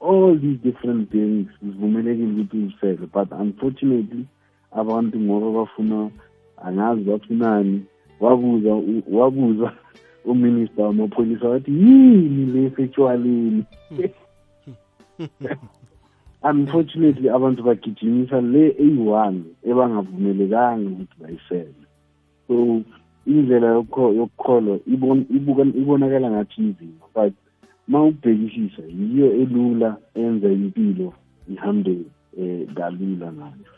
all 0.01 0.39
these 0.41 0.59
different 0.63 1.11
things 1.11 1.47
zivumelekile 1.63 2.33
ukuthi 2.33 2.59
uzisele 2.59 3.09
but 3.15 3.33
unfortunately 3.33 4.25
abantu 4.73 5.21
ngoba 5.21 5.59
bafuna 5.59 6.11
angazi 6.57 7.01
bafunani 7.01 7.85
wabuza 8.21 8.83
wabuza 9.13 9.73
uminister 10.25 10.85
wamapholisa 10.85 11.49
wathi 11.49 11.71
yini 11.71 12.47
le 12.47 12.71
setshwaleni 12.71 13.65
unfortunately 16.43 17.31
abantu 17.31 17.63
bagijimisa 17.63 18.41
le 18.41 18.75
eyi-one 18.79 19.43
ebangavumelekanga 19.65 20.91
ukuthi 20.91 21.15
bayisele 21.21 21.75
so 22.49 22.83
indlela 23.27 23.67
yokukho- 23.67 24.15
yokukholwa 24.17 24.79
ibon- 24.87 25.27
ibonakala 25.81 26.31
ngathi 26.31 26.61
inzima 26.61 27.05
but 27.15 27.35
ma 27.89 28.05
ukubhekisisa 28.05 28.83
yiyo 28.83 29.33
elula 29.33 29.97
enza 30.15 30.49
impilo 30.49 31.13
ihambe 31.53 31.99
um 32.39 32.67
kalula 32.75 33.33
ngayo. 33.33 33.69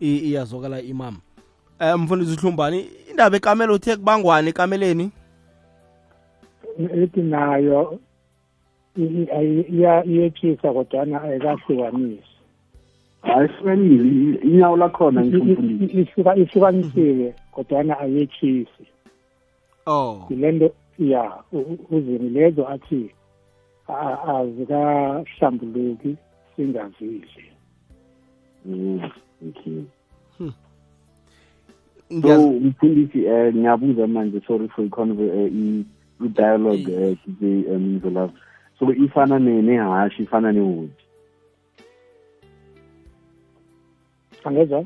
Iyazokala 0.00 0.80
imam. 0.80 1.16
Um 1.80 2.02
mfundisi 2.02 2.36
uhlumbani 2.38 2.86
indaba 3.10 3.36
ekamelo 3.36 3.74
uthe 3.74 3.96
kubangwane 3.96 4.50
ekameleni? 4.50 5.10
Ethi 6.94 7.20
nayo 7.22 7.98
iyetshisa 8.96 10.72
kodwana 10.72 11.22
ayikahlukanisi 11.22 12.22
ayihlukanile 13.22 14.38
inyawo 14.38 14.76
lakhona 14.76 15.24
ngisho 15.24 15.44
mfundisi 15.44 15.84
I- 15.84 16.00
i- 16.00 16.02
ihluka- 16.02 16.36
ihlukanisile 16.36 17.34
kodwana 17.52 17.98
ayetshisi 17.98 18.84
oh. 19.86 20.26
Yile 20.30 20.52
nto 20.52 20.70
ya 20.98 21.32
u- 21.52 21.58
u- 21.58 21.86
uzini 21.96 22.30
lezo 22.30 22.68
athi 22.68 23.10
a- 23.88 24.18
azikahlambuluki 24.36 26.16
singazidli. 26.56 27.44
Mm, 28.66 29.00
okay. 29.48 29.80
Ngiyaz- 32.10 32.36
so 32.36 32.52
mfundisi 32.52 33.18
um 33.26 33.56
ngiyabuza 33.56 34.06
manje 34.06 34.40
sorry 34.46 34.68
for 34.68 34.84
i-conver- 34.84 35.34
eh, 35.38 35.52
i- 35.52 35.84
i-dialogue 36.24 36.88
um 36.96 37.16
today 37.24 37.64
um 37.76 37.96
Nzolava. 37.96 38.32
So 38.82 38.92
ifana 38.94 39.38
ne- 39.38 39.62
nehashi 39.62 40.22
ifana 40.22 40.52
newodi 40.52 40.92
angezwa? 44.44 44.84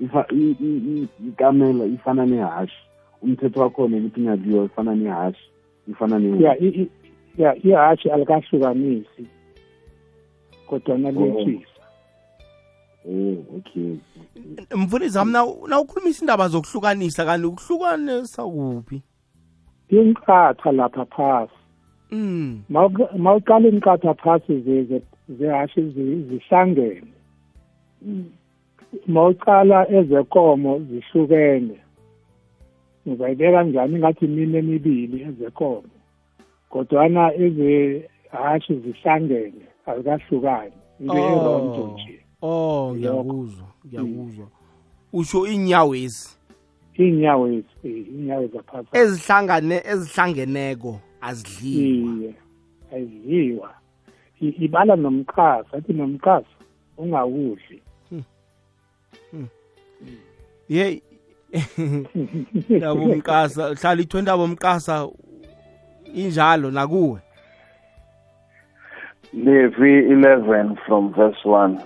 Ifa 0.00 0.26
i- 0.32 0.56
i- 0.60 0.82
i- 1.02 1.28
ikamela 1.28 1.84
ifana 1.84 2.26
nehashi. 2.26 2.74
Umthetho 3.22 3.60
wakhona 3.60 3.96
ukuthi 3.96 4.20
ingadliwa 4.20 4.64
ifana 4.64 4.94
nehashi 4.94 5.50
ifana 5.88 6.14
ya 6.14 6.20
newodi 6.20 6.66
i- 6.68 6.82
i- 6.82 6.90
ya 7.42 7.56
ihashi 7.56 8.10
alikahlukanisi 8.10 9.26
kodwana 10.66 11.08
Oh. 11.08 11.12
liyetshisa 11.12 11.80
oh 13.08 13.56
okay 13.56 13.96
mfundisi 14.76 15.18
wami 15.18 15.32
na- 15.32 15.54
nawukhulumisa 15.68 16.20
indaba 16.20 16.48
zokuhlukanisa 16.48 17.24
kanti 17.24 17.46
ukuhlukanisa 17.46 18.44
kuphi 18.44 19.02
inkatha 19.88 20.72
lapha 20.72 21.04
phasi. 21.04 21.52
Mm. 22.12 22.62
Mawuqala 23.18 23.68
inkatha 23.68 24.14
phasi 24.14 24.60
ze- 24.60 24.84
ze- 24.84 25.02
zehashi 25.38 25.82
zi- 25.82 26.22
zihlangene. 26.28 27.12
Mawuqala 29.06 29.88
ezekomo 29.90 30.78
zihlukene. 30.78 31.76
Uzayibeka 33.06 33.62
njani 33.62 33.98
ngathi 33.98 34.24
imini 34.24 34.56
emibili 34.58 35.22
ezekomo? 35.22 35.82
Kodwana 36.70 37.34
ezehashi 37.34 38.74
zihlangene 38.74 39.64
azikahlukani. 39.86 40.72
Into 41.00 41.16
erondo 41.18 41.92
nje. 41.94 42.20
Oh 42.42 42.94
ngiyakuzwa 42.94 43.66
ngiyakuzwa. 43.86 44.46
Usho 45.12 45.46
iinyawezi. 45.46 46.36
Iinyawo 46.98 47.48
ezi 47.48 47.64
eh, 47.84 47.90
iinyawo 48.08 48.46
zaphasi. 48.46 48.88
Ezihlangane 48.92 49.82
ezihlangeneko. 49.92 51.00
Azidliwa. 51.20 52.12
Iye 52.16 52.34
ayidliwa 52.92 53.74
I- 54.40 54.56
ibala 54.64 54.96
nomqhasa 54.96 55.76
athi 55.76 55.92
nomqhasa 55.92 56.48
ungawudli. 56.98 57.82
Yeyi. 60.68 61.02
Ndaba 62.70 63.00
umqasa 63.00 63.74
hlala 63.74 64.02
itho 64.02 64.18
indaba 64.18 64.42
umqasa 64.44 65.08
injalo 66.14 66.70
nakuwe. 66.70 67.20
Levi 69.34 69.92
11 70.14 70.76
from 70.86 71.12
verse 71.12 71.44
1 71.44 71.78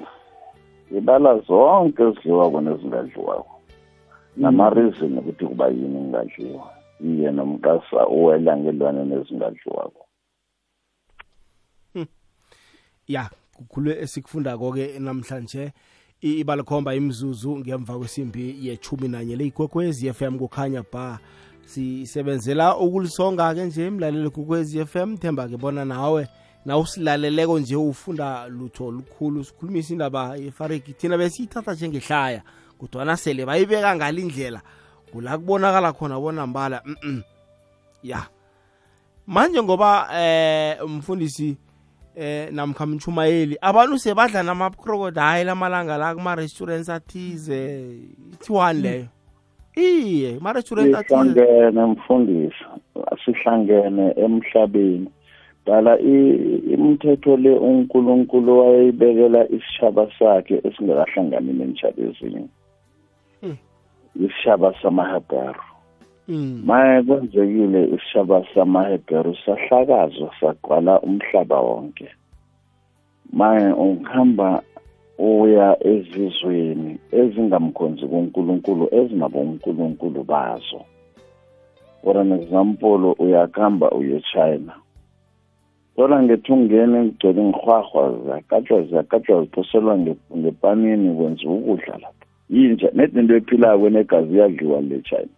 ibala 0.97 1.39
zonke 1.39 2.03
ezidliwako 2.03 2.61
nezingadliwako. 2.61 3.61
Nama-reason 4.37 5.19
ukuthi 5.19 5.47
kuba 5.47 5.69
yini 5.69 5.89
ngingadliwa 6.01 6.71
iye 7.05 7.31
nomqasa 7.31 8.07
uwela 8.09 8.57
ngelwane 8.57 9.05
nezingadliwako 9.05 10.01
ya 13.09 13.31
kukhulu 13.57 13.91
esikufunda-ko-ke 13.91 14.99
namhlanje. 14.99 15.73
I- 16.23 16.39
ibalikhomba 16.41 16.95
imzuzu 16.95 17.59
ngemva 17.59 17.99
kwesimbi 17.99 18.57
yechumi 18.67 19.09
nanye 19.09 19.37
leyigwekwezi 19.37 20.13
FM 20.13 20.39
kukhanya 20.39 20.83
ba. 20.93 21.19
Sisebenzela 21.67 22.77
ukulisonga-ke 22.77 23.65
nje 23.65 23.91
mlaleli 23.91 24.31
kukwezi 24.31 24.85
FM 24.87 25.17
themba-ke 25.17 25.57
bona 25.57 25.85
nawe 25.85 26.29
na 26.65 26.79
usilaleleko 26.79 27.59
nje 27.59 27.77
ufunda 27.77 28.49
lutho 28.49 28.91
lukhulu 28.91 29.45
sikhulumisa 29.45 29.93
indaba 29.93 30.37
yefariki 30.37 30.93
thina 30.93 31.19
besiyithatha 31.19 31.75
njengehlaya 31.75 32.43
kodwana 32.79 33.17
sele 33.17 33.47
bayibeka 33.47 33.97
ngalindlela. 33.97 34.63
Kula 35.15 35.39
kubonakala 35.39 35.93
khona 35.93 36.21
bona 36.21 36.47
mbala 36.47 36.83
mm 36.85 36.97
-mm. 37.03 37.23
ya. 38.03 38.27
Manje 39.27 39.63
ngoba 39.63 40.09
eh 40.15 40.85
umfundisi 40.85 41.57
eh 42.17 42.53
namkha 42.53 42.87
mchumayeli 42.87 43.57
abantu 43.61 43.99
sebadla 43.99 44.43
nama-crocodile 44.43 45.51
amalanga 45.51 45.99
la 45.99 46.15
kuma-restaurants 46.15 46.89
athize. 46.89 47.87
Ithiwani 48.33 48.83
leyo? 48.83 49.07
Iye 49.77 50.39
ma-restaurant 50.41 50.95
athize. 50.95 51.09
sihlangene 51.09 51.87
mfundisi 51.87 52.65
sihlangene 53.25 54.15
emhlabeni. 54.17 55.11
Dala 55.67 55.99
imithetho 55.99 57.37
le 57.37 57.59
unkulunkulu 57.59 58.59
wayeyibekela 58.59 59.49
isitshaba 59.49 60.09
sakhe 60.19 60.61
esingakahlangani 60.65 61.53
nentshaba 61.53 62.03
ezinye. 62.03 62.49
isishaba 64.17 64.75
samahebheru 64.83 65.61
maye 66.29 67.01
mm. 67.01 67.07
kwenzekile 67.07 67.85
isishaba 67.85 68.45
samahebheru 68.55 69.37
sahlakazwa 69.47 70.31
sagwala 70.41 71.01
umhlaba 71.01 71.61
wonke. 71.61 72.09
Maye 73.33 73.73
ukhamba 73.73 74.63
uya 75.19 75.77
ezizweni 75.87 76.99
ezingamkhonzi 77.13 78.07
kunkulunkulu 78.07 78.89
ezinabonkulunkulu 78.93 80.25
bazo. 80.25 80.81
For 82.03 82.19
an 82.19 82.33
example 82.33 83.15
uyakuhamba 83.19 83.91
uye-china 83.91 84.75
lona 85.97 86.23
ngethi 86.23 86.53
ungene 86.53 87.05
ngigcwele 87.05 87.43
ngihwahwa 87.45 88.19
ziyakatshwa 88.23 88.83
ziyakatshwa 88.83 89.41
ziphoselwa 89.41 89.99
ngepanini 90.37 91.17
kwenziwa 91.17 91.55
ukudla 91.55 91.99
lapha. 92.03 92.24
Yinja 92.51 92.91
nedi 92.95 93.21
into 93.21 93.37
ephilayo 93.37 93.91
negazi 93.91 94.35
iyadliwa 94.35 94.81
le 94.81 95.01
china. 95.01 95.29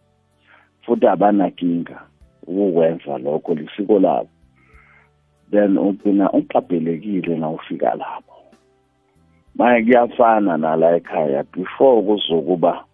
Futhi 0.82 1.06
abanakinga 1.06 2.02
ukukwenza 2.46 3.18
lokho 3.18 3.54
lisiko 3.54 3.98
labo. 3.98 4.28
Then 5.50 5.78
ugcina 5.78 6.32
uqabhelekile 6.32 7.36
na 7.36 7.50
ufika 7.50 7.94
lapho. 7.94 8.32
Manje 9.54 9.84
kuyafana 9.84 10.56
nala 10.56 10.96
ekhaya 10.96 11.44
before 11.56 12.02
kuzokuba 12.02 12.84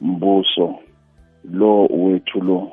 mbuso 0.00 0.74
lo 1.52 1.86
wethu 1.86 2.40
lo 2.40 2.72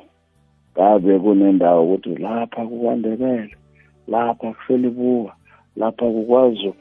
kabe 0.74 1.18
kunendawo 1.18 1.84
ukuthi 1.84 2.16
lapha 2.16 2.66
kukwandebele 2.66 3.56
lapha 4.08 4.52
kuselibuka 4.52 5.32
lapha 5.76 6.06
kukwazi 6.06 6.66
wa- 6.66 6.74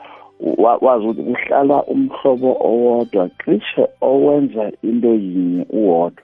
wazi 0.81 1.05
ukuthi 1.07 1.23
kuhlala 1.23 1.83
umhlobo 1.83 2.51
owodwa 2.69 3.29
cishe 3.43 3.87
owenza 4.01 4.71
into 4.83 5.13
yinye 5.13 5.65
uwodwa. 5.69 6.23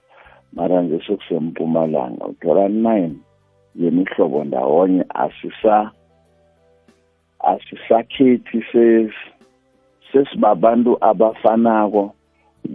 Mara 0.53 0.81
nje 0.81 0.99
sekusempumalanga 1.07 2.25
uthola 2.25 2.69
nine 2.69 3.15
yemihlobo 3.75 4.43
ndawonye 4.43 5.05
asisa 5.13 5.91
asisakhethi 7.39 8.63
ses 8.71 9.11
sesibabantu 10.11 10.97
abafanako 11.01 12.13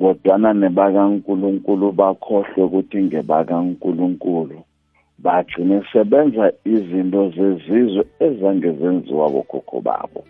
kodwana 0.01 0.53
nebakankulunkulu 0.53 1.93
bakhohlwe 1.93 2.63
ukuthi 2.65 2.99
ngebakankulunkulu. 3.03 4.59
Bagcine 5.19 5.83
sebenza 5.93 6.53
izinto 6.65 7.31
zezizwe 7.31 8.05
ezange 8.27 8.71
zenziwa 8.73 9.31
bokhokho 9.31 9.81
babo. 9.81 10.23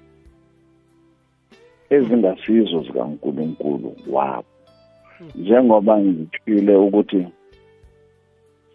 Ezingasizo 1.90 2.82
zikankulunkulu 2.82 3.96
wabo. 4.12 4.44
Njengoba 5.34 5.98
ngitshile 5.98 6.76
ukuthi 6.76 7.26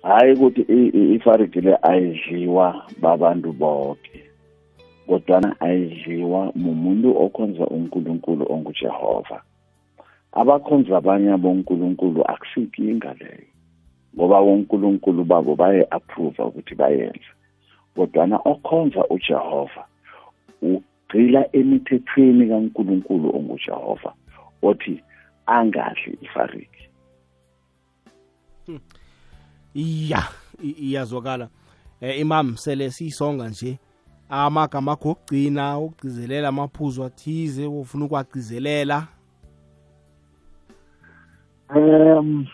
hayi 0.01 0.34
ukuthi 0.34 0.61
i- 0.61 0.91
i- 0.99 1.14
ifariki 1.16 1.61
le 1.61 1.78
ayidliwa 1.82 2.86
babantu 3.01 3.51
bonke 3.53 4.24
kodwana 5.07 5.55
ayidliwa 5.59 6.51
mumuntu 6.55 7.18
okhonza 7.24 7.66
unkulunkulu 7.68 8.43
ongujehova. 8.53 9.41
Abakhonza 10.32 10.97
abanye 10.97 11.38
bonkulunkulu 11.38 12.22
akusinkinga 12.24 13.14
leyo 13.20 13.47
ngoba 14.16 14.39
wonkulunkulu 14.39 15.24
babo 15.24 15.55
baye-approva 15.55 16.45
ukuthi 16.45 16.76
bayenze. 16.76 17.30
Kodwana 17.95 18.39
okhonza 18.45 19.01
ujehova 19.09 19.84
ugxila 21.14 21.55
emithethweni 21.55 22.47
kankulunkulu 22.47 23.36
ongujehova 23.38 24.14
othi 24.61 25.03
angadli 25.45 26.18
ifariki 26.22 26.89
ya 30.09 30.24
i- 30.64 30.76
iyazwakala. 30.89 31.49
Eh, 32.01 32.20
imam 32.20 32.57
sele 32.57 32.91
siyisonga 32.91 33.49
nje. 33.49 33.80
Amagama 34.30 34.91
akho 34.91 35.09
okugcina 35.11 35.80
ukugcizelela 35.80 36.47
amaphuzu 36.47 37.03
athize 37.03 37.66
ofuna 37.66 38.05
ukuwagcizelela 38.05 39.07
um 41.76 42.47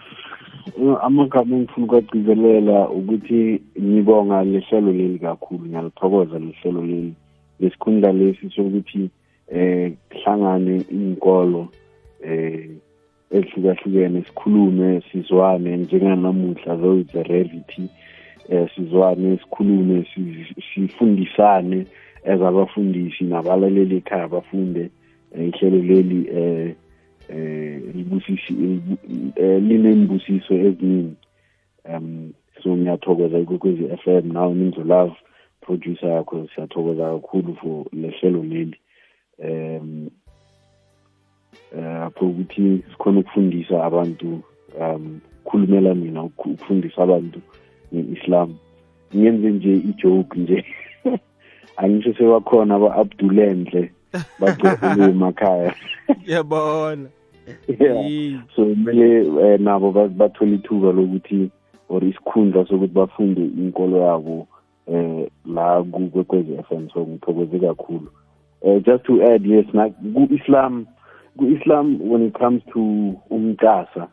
amagama 1.02 1.56
engifuna 1.56 1.86
ukuwagcizelela 1.86 2.90
ukuthi 2.90 3.62
ngibonga 3.82 4.44
lehlelo 4.44 4.92
leli 4.92 5.20
kakhulu 5.20 5.66
ngiyalithokoza 5.66 6.40
lehlelo 6.40 6.82
leli. 6.82 7.16
Lesikhundla 7.60 8.12
lesi 8.12 8.50
sokuthi 8.50 9.10
eh 9.52 9.92
kuhlangane 10.10 10.82
inkolo 10.92 11.68
eh 12.24 12.70
ezihlukahlukene 13.32 14.22
sikhulume 14.28 15.02
sizwane 15.12 15.78
njenganamuhla 15.78 16.76
though 16.78 17.00
it's 17.00 17.16
a 17.16 17.24
rarity 17.24 17.84
eh 18.50 18.70
sizwane 18.76 19.38
sikhulume 19.38 20.06
si- 20.16 20.56
sifundisane 20.74 21.86
as 22.26 22.42
abafundisi 22.42 23.24
nabalaleli 23.24 23.98
ekhaya 23.98 24.28
bafunde 24.28 24.90
eh, 25.36 25.48
ihlelo 25.48 25.78
leli 25.84 26.28
eh 26.34 26.76
eh 27.30 27.82
libusisi 27.96 28.54
libu- 28.54 29.32
eh, 29.36 29.62
linembusiso 29.62 30.54
eziningi. 30.56 31.14
Um 31.86 32.34
so 32.64 32.76
ngiyathokoza 32.78 33.40
ikwekwezi 33.40 33.84
FM 34.04 34.34
nawe 34.34 34.54
Mindlo 34.54 34.84
Love. 34.84 35.16
Producer 35.70 36.10
yakho 36.10 36.48
siyathokoza 36.56 37.12
kakhulu 37.12 37.56
for 37.62 37.86
lehlelo 37.94 38.44
leli. 38.44 38.78
Um 39.40 40.10
apho 42.06 42.26
ukuthi 42.26 42.84
sikhona 42.92 43.20
ukufundisa 43.20 43.84
abantu 43.86 44.42
um 44.82 45.20
khulumela 45.46 45.96
mina 45.96 46.24
ukufundisa 46.24 47.04
abantu 47.04 47.42
nge-Islam. 47.94 48.56
Ngenze 49.16 49.50
nje 49.50 49.74
ijoke 49.74 50.40
nje. 50.40 50.66
Angisho 51.78 52.14
sebakhona 52.14 52.76
aba-abdulendle 52.76 53.92
bagcwele 54.40 55.04
emakhaya. 55.12 55.76
Yabona. 56.26 57.10
Yeah. 57.68 58.44
So 58.56 58.66
kumele 58.66 59.26
eh, 59.54 59.60
nabo 59.60 59.92
ba- 59.92 60.08
bathole 60.08 60.56
ithuba 60.56 60.92
lokuthi 60.92 61.50
or 61.90 62.02
isikhundla 62.04 62.66
sokuthi 62.68 62.94
bafunde 62.94 63.42
inkolo 63.42 63.98
yabo 63.98 64.48
eh 64.92 65.28
la 65.46 65.84
kukwekwezi 65.84 66.58
FM 66.70 66.90
so 66.94 67.06
ngithokoze 67.08 67.60
kakhulu. 67.60 68.08
Eh 68.62 68.82
just 68.86 69.04
to 69.04 69.22
add 69.24 69.46
yes 69.46 69.66
na 69.74 69.90
ku-Islam 69.90 70.86
ku-Islam 71.38 72.00
when 72.10 72.26
it 72.28 72.34
comes 72.40 72.62
to 72.74 72.80
umcasa 73.30 74.08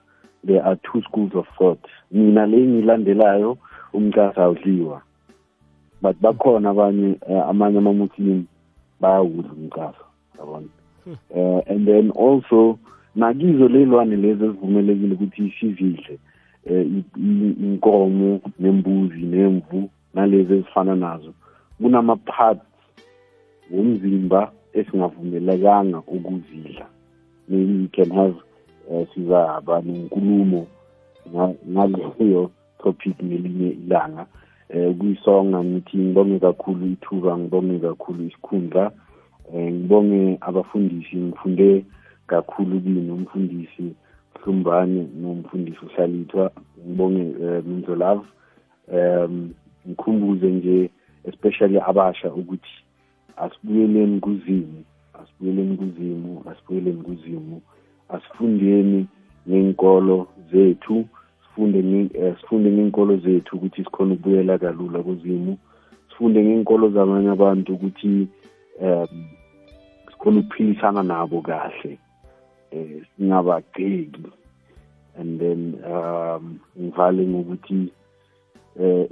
there 0.46 0.62
are 0.62 0.76
two 0.92 1.02
schools 1.02 1.32
of 1.34 1.46
thought. 1.58 1.80
Mina 2.10 2.46
le 2.46 2.56
ngilandelayo 2.66 3.56
umcasa 3.92 4.44
awudliwa. 4.44 5.02
But 6.02 6.16
bakhona 6.20 6.70
abanye 6.70 7.16
eh, 7.28 7.48
amanye 7.48 7.78
ama-muslim 7.78 8.44
bayawudla 9.00 9.52
umcasa 9.52 10.04
yabona? 10.38 10.66
Uh, 11.30 11.60
and 11.66 11.86
then 11.86 12.10
also 12.10 12.78
nakizo 13.16 13.68
ley'lwane 13.68 14.16
lezi 14.16 14.44
ezivumelekile 14.44 15.14
ukuthi 15.14 15.54
sizidle 15.60 16.18
um 16.70 17.02
i- 17.16 17.64
inkomo 17.64 18.40
nembuzi 18.58 19.22
nemvu 19.22 19.88
nalezi 20.16 20.52
ezifana 20.54 20.94
nazo. 20.94 21.32
Kunama-parts 21.82 22.64
womzimba 23.70 24.52
esingavumelekanga 24.72 25.98
ukuzidla. 25.98 26.86
Maybe 27.48 27.72
we 27.82 27.88
can 27.88 28.10
have 28.10 28.36
uh, 28.90 29.06
sizaba 29.14 29.80
nenkulumo 29.80 30.66
ngaleyo 31.70 32.50
topic 32.82 33.16
ngelinye 33.24 33.68
ilanga. 33.68 34.26
Um 34.74 34.94
kuyisonga 34.94 35.64
ngithi 35.64 35.98
ngibonge 35.98 36.38
kakhulu 36.38 36.86
ithuba 36.86 37.38
ngibonge 37.38 37.78
kakhulu 37.78 38.24
isikhundla. 38.24 38.92
Um 39.52 39.70
ngibonge 39.70 40.38
abafundisi 40.40 41.16
ngifunde 41.16 41.84
kakhulu 42.26 42.80
kini 42.80 43.10
umfundisi 43.10 43.94
hlumbane 44.42 45.06
nomfundisi 45.20 45.78
uhlalithwa 45.86 46.50
ngibonge 46.86 47.22
um 47.22 47.62
minzolove 47.66 48.26
um 48.92 49.50
ngikhumbuze 49.88 50.46
nje 50.46 50.90
especially 51.24 51.78
abasha 51.80 52.34
ukuthi 52.34 52.76
asibuyeleni 53.36 54.20
kuzimu 54.20 54.84
asibuyeleni 55.22 55.76
kuzimu 55.76 56.42
asibuyeleni 56.50 57.02
kuzimu. 57.02 57.62
Asifundeni 58.08 59.06
ngenkolo 59.48 60.26
zethu 60.52 61.04
sifunde 61.42 61.78
uh, 61.80 62.40
sifunde 62.40 62.70
ngenkolo 62.70 63.16
zethu 63.16 63.56
ukuthi 63.56 63.84
sikhona 63.84 64.14
ukubuyela 64.14 64.58
kalula 64.58 65.02
kuzimu. 65.02 65.58
Sifunde 66.08 66.44
ngenkolo 66.44 66.90
zabanye 66.90 67.30
abantu 67.30 67.74
ukuthi 67.74 68.28
um 68.80 69.26
sikhona 70.10 70.40
ukuphilisana 70.40 71.02
nabo 71.02 71.40
kahle 71.40 71.98
eh 72.70 73.02
singabagceki 73.16 74.26
and 75.18 75.40
then 75.40 75.74
um 75.84 76.58
ngivale 76.78 77.26
ngokuthi 77.26 77.92
eh 78.80 79.08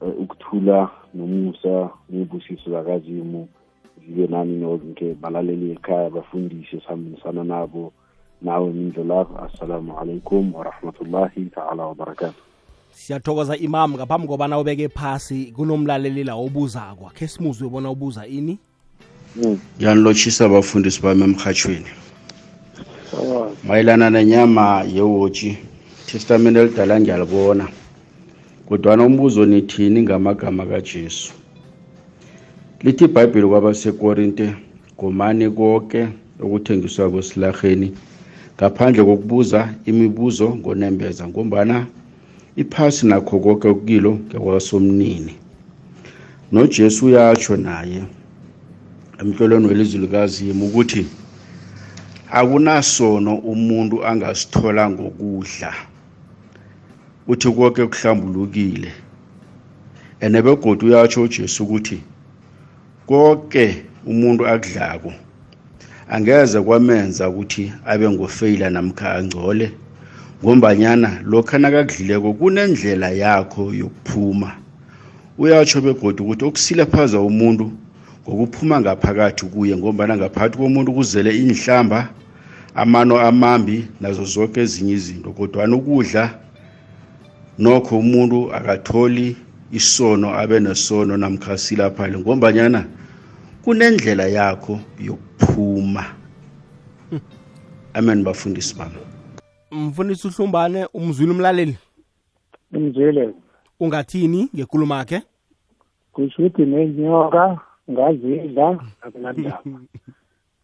ukuthula 0.00 0.90
nomusa 1.14 1.90
nebusiso 2.10 2.70
zakazimu 2.70 3.48
zibe 4.06 4.26
nani 4.26 4.56
nonke 4.56 5.14
balaleli 5.14 5.72
ekhaya 5.72 6.10
bafundise 6.10 6.80
sihambisana 6.80 7.44
nabo. 7.44 7.92
Nawe 8.42 8.72
mindlelapho 8.72 9.38
assalamu 9.38 9.98
alaikum 9.98 10.54
warahmatullahi 10.54 11.44
taala 11.44 11.86
wabarakatu 11.86 12.42
siyathokoza 12.90 13.56
imam 13.56 13.94
ngaphambi 13.94 14.26
kobana 14.26 14.58
ubeke 14.58 14.88
phasi 14.88 15.52
kunomlaleli 15.56 16.24
la 16.24 16.34
obuzako. 16.34 17.10
Khe 17.14 17.28
simuzwe 17.28 17.68
bona 17.68 17.90
ubuza 17.90 18.26
ini? 18.26 18.58
Yanilotshisa 19.78 20.44
abafundisi 20.44 21.02
bami 21.02 21.22
emhatshweni 21.22 21.86
mayelana 23.64 24.10
nenyama 24.10 24.84
yewotshi 24.94 25.58
testament 26.06 26.56
elidala 26.56 27.00
ngiyalibona 27.00 27.68
kodwana 28.70 29.04
umbuzo 29.04 29.46
nithini 29.46 30.02
ngamagama 30.02 30.66
kajesu? 30.66 31.32
Lithi 32.82 33.04
ibhayibheli 33.04 33.46
kwabasekorinte 33.46 34.54
gomani 34.98 35.50
konke 35.50 36.08
okuthengiswa 36.42 37.10
kwesilarheni 37.10 37.88
ngaphandle 38.56 39.04
kokubuza 39.04 39.74
imibuzo 39.90 40.56
ngonembeza 40.56 41.28
ngombana 41.28 41.86
iphasi 42.56 43.06
nakho 43.06 43.38
konke 43.38 43.68
kukilo 43.74 44.12
ngekwasomnini 44.26 45.34
nojesu 46.52 47.06
uyatsho 47.06 47.56
naye 47.56 48.02
emhlolweni 49.20 49.66
welizwi 49.66 49.98
likazimu 50.00 50.66
ukuthi 50.66 51.06
akunasono 52.30 53.34
umuntu 53.52 53.96
angasithola 54.06 54.90
ngokudla. 54.90 55.89
Uthi 57.28 57.50
konke 57.50 57.86
kuhlambulukile. 57.86 58.92
Ene 60.20 60.42
begodu 60.42 60.86
uyatsho 60.86 61.22
ujesu 61.22 61.64
ukuthi 61.64 62.00
konke 63.06 63.84
umuntu 64.06 64.46
akudlako 64.46 65.12
angeze 66.10 66.60
kwamenza 66.60 67.28
ukuthi 67.28 67.72
abe 67.86 68.10
ngofeyila 68.10 68.70
namkha 68.70 69.14
angcole 69.14 69.72
ngombanyana 70.42 71.20
lokhu 71.24 71.58
nakakudlileko 71.58 72.32
kunendlela 72.32 73.10
yakho 73.10 73.74
yokuphuma. 73.74 74.50
Uyatsho 75.38 75.80
begodu 75.80 76.24
ukuthi 76.24 76.44
okusilaphaza 76.44 77.20
umuntu 77.20 77.70
ngokuphuma 78.28 78.80
ngaphakathi 78.80 79.44
kuye 79.46 79.76
ngombana 79.76 80.16
ngaphakathi 80.16 80.58
komuntu 80.58 80.92
kuzele 80.92 81.30
inhlamba 81.38 82.08
amano 82.74 83.20
amambi 83.20 83.84
nazo 84.00 84.24
zonke 84.24 84.60
ezinye 84.60 84.92
izinto 84.92 85.30
kodwana 85.32 85.76
ukudla 85.76 86.34
nokho 87.60 87.98
umuntu 87.98 88.54
akatholi 88.54 89.36
isono 89.72 90.34
abe 90.34 90.60
nesono 90.60 91.16
namkha 91.16 91.58
silaphale 91.58 92.18
ngombanyana 92.18 92.84
kunendlela 93.64 94.26
yakho 94.26 94.80
yokuphuma. 94.98 96.04
Amen 97.94 98.24
bafundisi 98.24 98.74
bami. 98.78 98.96
Mfundisi 99.70 100.28
uhlumbane 100.28 100.86
umzwile 100.94 101.32
umlaleli 101.32 101.76
ngimzwile 102.74 103.34
ungathini 103.80 104.48
ngenkulumo 104.54 104.94
yakhe 104.94 105.22
kusho 106.12 106.42
ukuthi 106.42 106.62
nenyoka 106.62 107.60
ngazidla 107.90 108.80
akunandaba. 109.00 109.62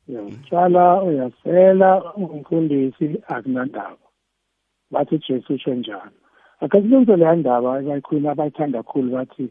Uyawutshala 0.09 1.03
uyasela 1.03 2.15
umfundisi 2.15 3.21
akunandaba. 3.29 4.07
Bathi 4.91 5.15
ujesu 5.15 5.55
usho 5.55 5.75
njalo. 5.75 6.26
Akasilunze 6.61 7.17
leya 7.17 7.35
ndaba 7.37 7.69
abayikhuluma 7.75 8.31
abayithanda 8.31 8.83
kakhulu 8.83 9.09
bathi 9.17 9.45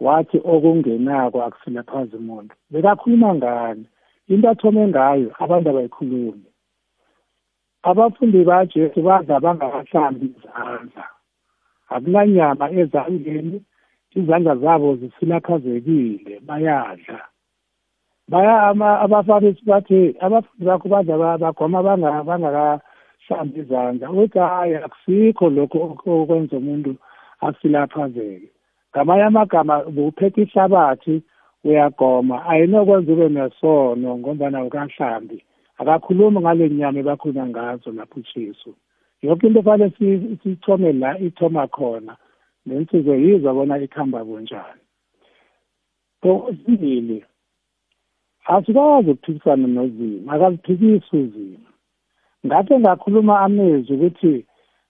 wathi 0.00 0.38
okungenako 0.52 1.38
akusilaphaza 1.42 2.16
umuntu. 2.16 2.54
Bekakhuluma 2.70 3.34
ngani? 3.34 3.86
Into 4.28 4.48
athome 4.50 4.88
ngayo 4.88 5.30
abantu 5.38 5.66
abayikhulumi. 5.70 6.46
Abafundi 7.82 8.44
bajesu 8.44 9.02
badla 9.02 9.40
bangakahlambi 9.40 10.26
izandla. 10.26 11.04
Akunanyama 11.94 12.66
ezandleni 12.80 13.58
izandla 14.14 14.56
zabo 14.56 14.96
zisilaphazekile 14.96 16.40
bayadla. 16.46 17.20
Baya 18.28 18.54
abafarisi 19.04 19.62
bathi 19.64 20.16
abafundi 20.20 20.64
bakho 20.66 20.88
badla 20.88 21.38
bagoma 21.38 21.82
bangakahlambi 23.28 23.60
izandla. 23.60 24.10
Uthi 24.10 24.38
hayi 24.38 24.74
akusikho 24.74 25.50
lokho 25.50 25.98
okwenza 26.06 26.56
umuntu 26.56 26.96
asilaphazeke. 27.40 28.50
Ngamanye 28.90 29.22
amagama 29.22 29.84
buphethe 29.84 30.42
ihlabathi 30.42 31.22
uyagoma. 31.64 32.46
Ayinokwenza 32.46 33.12
ube 33.12 33.28
nesono 33.28 34.18
ngombana 34.18 34.64
ukahlambi 34.64 35.44
akakhulumi 35.78 36.40
ngale 36.40 36.70
nyama 36.70 36.98
ebakhuluma 37.00 37.46
ngazo 37.46 37.92
lapho 37.92 38.20
ujesu. 38.20 38.74
Yonke 39.22 39.46
into 39.46 39.62
fanele 39.62 39.92
sithome 40.42 40.92
la 40.92 41.18
ithoma 41.18 41.66
khona 41.68 42.16
then 42.66 42.86
sizoyizwa 42.86 43.54
bona 43.54 43.78
ikhamba 43.78 44.24
kunjani 44.24 44.82
so 46.22 46.54
sibili 46.66 47.24
asikwazi 48.44 49.10
ukuphikisana 49.10 49.66
nozima 49.66 50.32
akaziphikisi 50.32 51.16
uzima 51.16 51.71
ngakhe 52.46 52.78
ngakhuluma 52.80 53.40
amezwi 53.40 53.96
ukuthi 53.96 54.34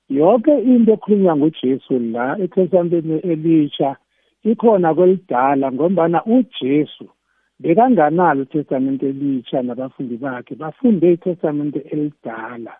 yonke 0.09 0.53
into 0.73 0.93
ekhulunywa 0.93 1.37
ngujesu 1.37 1.95
la 2.13 2.25
etestamenteni 2.45 3.19
elisha 3.33 3.91
ikhona 4.51 4.95
kwelidala 4.95 5.67
ngombana 5.73 6.19
ujesu 6.25 7.07
bekanganalo 7.63 8.43
itestamente 8.43 9.09
elitsha 9.09 9.63
nabafundi 9.63 10.17
bakhe 10.17 10.55
bafunde 10.55 11.13
itestamente 11.13 11.79
elidala. 11.79 12.75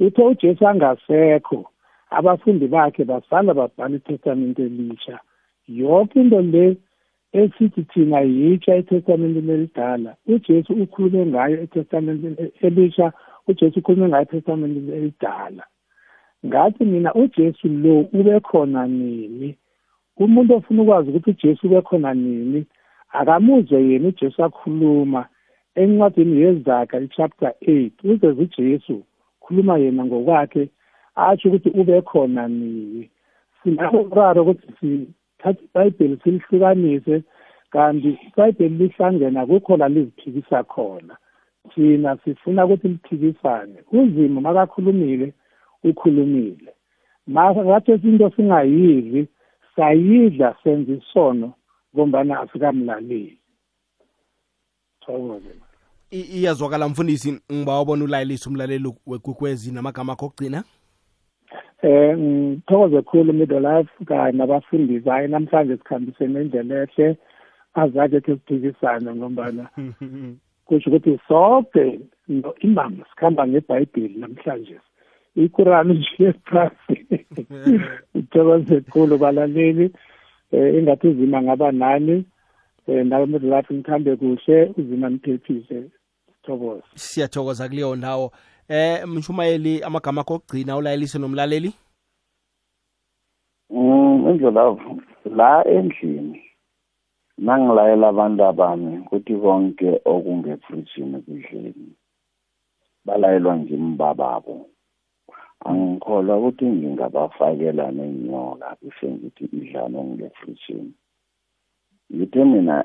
Uthe 0.00 0.22
ujesu 0.22 0.68
angasekho 0.68 1.64
abafundi 2.10 2.66
bakhe 2.66 3.04
basala 3.04 3.54
babhala 3.54 3.96
itestamente 3.96 4.62
elitsha. 4.62 5.20
Yonke 5.68 6.20
into 6.20 6.40
le 6.42 6.76
esithi 7.32 7.82
thina 7.82 8.20
yitsha 8.20 8.74
etestamenteni 8.74 9.52
elidala 9.52 10.16
ujesu 10.26 10.72
ukhulume 10.72 11.26
ngayo 11.26 11.62
etestamenteni 11.62 12.52
elisha 12.60 13.12
ujesu 13.50 13.78
ukhulume 13.78 14.08
ngayo 14.08 14.22
etestamenteni 14.22 14.92
elidala. 14.92 15.64
Ngathi 16.46 16.84
mina 16.84 17.14
ujesu 17.14 17.68
lo 17.68 18.00
ube 18.00 18.40
khona 18.40 18.86
nini? 18.86 19.56
Umuntu 20.16 20.54
ofuna 20.54 20.82
ukwazi 20.82 21.10
ukuthi 21.10 21.30
ujesu 21.30 21.66
ube 21.66 21.80
khona 21.82 22.14
nini? 22.14 22.66
Akamuzwe 23.12 23.82
yena 23.82 24.08
ujesu 24.08 24.44
akhuluma 24.44 25.26
encwadini 25.74 26.40
yezaga 26.40 27.00
i-chapter 27.00 27.52
eight. 27.60 28.04
Uzeze 28.04 28.42
ujesu 28.42 29.02
khuluma 29.40 29.78
yena 29.78 30.04
ngokwakhe 30.04 30.68
atsho 31.14 31.48
ukuthi 31.48 31.70
ube 31.80 32.02
khona 32.02 32.48
nini? 32.48 33.10
Sinalo 33.62 34.04
mraro 34.04 34.42
ukuthi 34.42 34.66
sithathe 34.80 35.64
ibhayibheli 35.64 36.16
silihlukanise 36.22 37.22
kanti 37.70 38.18
ibhayibheli 38.26 38.74
lihlangena 38.74 39.46
kukho 39.46 39.76
la 39.76 39.88
liziphikisa 39.88 40.64
khona. 40.64 41.16
Thina 41.74 42.18
sifuna 42.24 42.64
ukuthi 42.64 42.88
liphikisane. 42.88 43.82
Uzimo 43.92 44.40
makakhulumile 44.40 45.32
ukhulumile. 45.84 46.74
Makathi 47.26 47.92
into 47.92 48.30
singayidli 48.36 49.28
sayidla 49.76 50.56
senza 50.62 50.92
isono 50.92 51.52
ngombana 51.94 52.40
asikamlaleli. 52.40 53.38
Thokoze 55.00 55.54
iyazwakala 56.10 56.88
mfundisi 56.88 57.40
ngiba 57.52 57.78
wabona 57.78 58.04
ulayelisa 58.04 58.50
umlaleli 58.50 58.92
wekwekwezi 59.06 59.72
namagama 59.72 60.12
akho 60.12 60.26
okugcina. 60.26 60.64
Eh 61.82 62.18
ngithokoze 62.18 63.02
khulu 63.02 63.32
middle 63.32 63.60
life 63.60 64.04
kanye 64.04 64.38
nabafundisi. 64.38 65.08
Hayi 65.08 65.28
namhlanje 65.28 65.76
sikhambisene 65.76 66.32
nendlela 66.32 66.82
ehle 66.82 67.16
azake 67.74 68.20
ke 68.20 68.32
siphikisane 68.32 69.14
ngombana 69.14 69.68
kusho 70.70 70.90
ukuthi 70.90 71.18
sonke 71.28 72.00
no- 72.28 72.54
imam 72.60 73.02
sikhamba 73.10 73.46
ngebhayibheli 73.48 74.14
namhlanje. 74.18 74.78
Ikurani 75.36 75.94
nje 75.94 76.32
phasi 76.32 77.26
ngithokoze 78.16 78.80
khulu 78.92 79.18
balaleli. 79.18 79.90
Eh 80.52 80.74
ingathi 80.74 81.08
uzima 81.08 81.42
ngaba 81.42 81.72
nani? 81.72 82.24
Eh 82.88 83.06
nawe 83.06 83.26
middle 83.26 83.56
life 83.56 83.74
ngikhambe 83.74 84.16
kuhle 84.16 84.72
uzima 84.78 85.08
niphephise 85.10 85.90
sithokoze. 86.26 86.82
Siyathokoza 86.94 87.68
kuleyo 87.68 87.96
ndawo. 87.96 88.32
Eh 88.68 89.06
mshumayeli 89.08 89.82
amagama 89.82 90.20
akho 90.20 90.34
okugcina 90.34 90.76
ulayelise 90.76 91.18
nomlaleli? 91.18 91.72
Mm, 93.70 94.28
indlela 94.30 94.76
la 95.36 95.64
endlini. 95.68 96.42
Nangilayela 97.44 98.06
abantu 98.12 98.42
abami 98.50 98.92
ukuthi 98.98 99.34
konke 99.42 99.90
okungefrijini 100.12 101.18
kudleni 101.24 101.88
balayelwa 103.06 103.52
ngimbababo 103.60 104.56
angikholwa 105.68 106.34
ukuthi 106.38 106.66
ngingabafakela 106.76 107.84
nenyoka 107.96 108.68
bese 108.80 109.06
ngithi 109.14 109.44
idlani 109.58 109.96
okungefrijini 110.02 110.92
ngithe 112.12 112.42
mina 112.50 112.76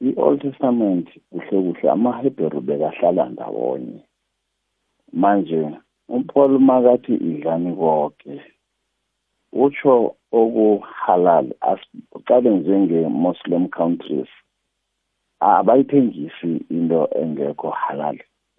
i-old 0.00 0.40
testament 0.42 1.08
kuhle 1.30 1.56
kuhle 1.64 1.90
amahebheru 1.90 2.60
bekahlala 2.60 3.24
ndawonye. 3.28 4.00
Manje 5.12 5.60
upaul 6.08 6.58
makathi 6.58 7.14
idlani 7.14 7.70
konke. 7.76 8.32
Utsho 9.54 10.14
okuhalal 10.32 11.46
uqale 12.12 12.50
njenge-muslim 12.50 13.68
countries 13.68 14.28
abayithengisi 15.40 16.52
into 16.70 17.08
engekho 17.20 17.70
halal. 17.70 18.18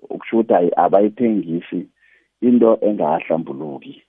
Ukusho 0.10 0.38
ukuthi 0.40 0.54
ayi- 0.54 0.76
abayithengisi 0.78 1.80
into 2.42 2.78
engakahlambuluki 2.88 4.02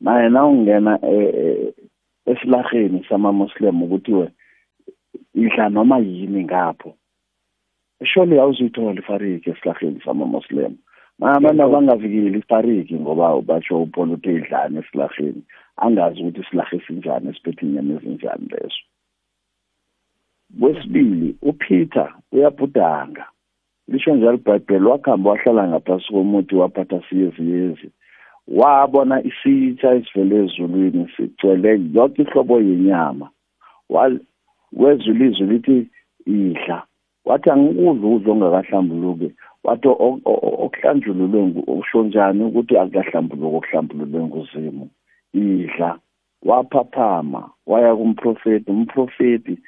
naye 0.00 0.28
na 0.28 0.46
ungena 0.46 0.98
e- 1.02 1.34
e- 1.44 1.74
esilaheni 2.26 3.04
sama-muslim 3.08 3.82
ukuthiwe 3.82 4.30
idla 5.34 5.68
noma 5.68 5.98
yini 5.98 6.44
ngapho 6.44 6.94
surely 8.04 8.40
awuzuyithola 8.40 9.00
ifariki 9.00 9.50
esilaheni 9.50 10.00
sama-muslim. 10.04 10.76
Abantu 11.22 11.62
abangavikeli 11.62 12.38
ifariki 12.38 12.94
ngoba 12.94 13.42
batsho 13.42 13.82
upolo 13.82 14.14
uthi 14.14 14.34
idlani 14.34 14.78
esilaheni 14.78 15.42
angazi 15.80 16.20
ukuthi 16.20 16.40
isilahe 16.40 16.76
esinjani 16.76 17.28
esiphethe 17.30 17.66
inyama 17.66 17.92
ezinjani 17.94 18.46
leso. 18.52 18.82
Kwesibili 20.60 21.36
upeter 21.42 22.14
uyabhudanga. 22.32 23.24
Lisho 23.88 24.14
njalo 24.14 24.34
ibhayibheli 24.34 24.84
wakuhamba 24.84 25.30
wahlala 25.30 25.68
ngaphasi 25.68 26.08
komuthi 26.12 26.54
waphatha 26.54 27.02
siyeziyezi 27.08 27.90
wabona 28.48 29.22
isitsha 29.22 29.94
esivele 29.94 30.44
ezulwini 30.44 31.08
sigcwele 31.16 31.80
yonke 31.94 32.22
ihlobo 32.22 32.60
yenyama. 32.60 33.30
Wa- 33.88 34.20
wezwa 34.72 35.14
ilizwi 35.14 35.46
lithi 35.46 35.88
idla. 36.26 36.82
Wathi 37.24 37.50
angikudla 37.50 38.08
ukudla 38.08 38.32
ongakahlambuluki 38.32 39.28
wathi 39.64 39.88
o- 39.88 40.20
o- 40.24 40.64
okuhlanjululwe 40.64 41.40
ngu- 41.42 41.64
okusho 41.72 42.02
njani 42.02 42.44
ukuthi 42.44 42.78
akukahlambuluki 42.78 43.56
okuhlambululwe 43.56 44.20
nguzimu. 44.26 44.88
Idla 45.32 45.98
waphaphama 46.42 47.50
waya 47.66 47.96
kumprofeti 47.96 48.70
umprofeti 48.70 49.58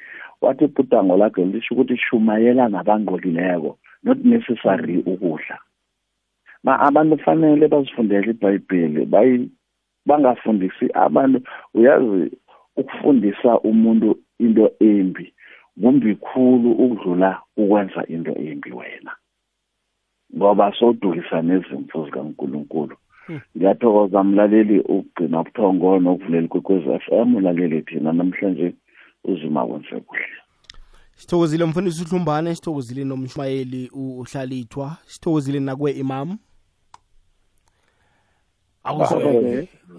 wathi 0.41 0.63
ibhudango 0.63 1.17
lakhe 1.17 1.45
lisho 1.45 1.73
ukuthi 1.73 1.97
shumayela 1.97 2.69
nabangqolileko 2.69 3.77
not 4.03 4.17
necessary 4.25 4.97
ukudla. 4.97 5.59
Ma 6.63 6.79
abantu 6.79 7.17
kufanele 7.17 7.67
bazifundele 7.67 8.31
ibhayibheli 8.31 9.05
bayi 9.05 9.49
bangafundisi 10.05 10.85
abantu 10.93 11.41
uyazi 11.73 12.31
ukufundisa 12.75 13.59
umuntu 13.59 14.19
into 14.39 14.71
embi 14.79 15.33
kumbi 15.81 16.15
khulu 16.15 16.71
ukudlula 16.71 17.41
ukwenza 17.57 18.05
into 18.07 18.31
embi 18.31 18.71
wena. 18.71 19.11
Ngoba 20.35 20.73
sowudukisa 20.79 21.41
nezimfu 21.41 22.05
zikankulunkulu. 22.05 22.95
Ngiyathokoza 23.57 24.23
mlaleli 24.23 24.79
ugcina 24.79 25.41
ubuthongo 25.41 25.99
nokuvulela 25.99 26.45
ikwekwezi 26.45 26.89
f 26.89 27.07
m 27.11 27.35
ulaleli 27.35 27.81
thina 27.81 28.13
namhlanje 28.13 28.73
uzima 29.23 29.67
kwenze 29.67 29.99
kuhle. 29.99 30.25
Sithokozile 31.15 31.65
mfundisi 31.65 32.03
uhlumbane 32.03 32.55
sithokozile 32.55 33.03
nomshumayeli 33.03 33.89
uhlalithwa 33.93 34.97
sithokozile 35.05 35.59
nakwe 35.59 35.91
imam. 35.91 36.37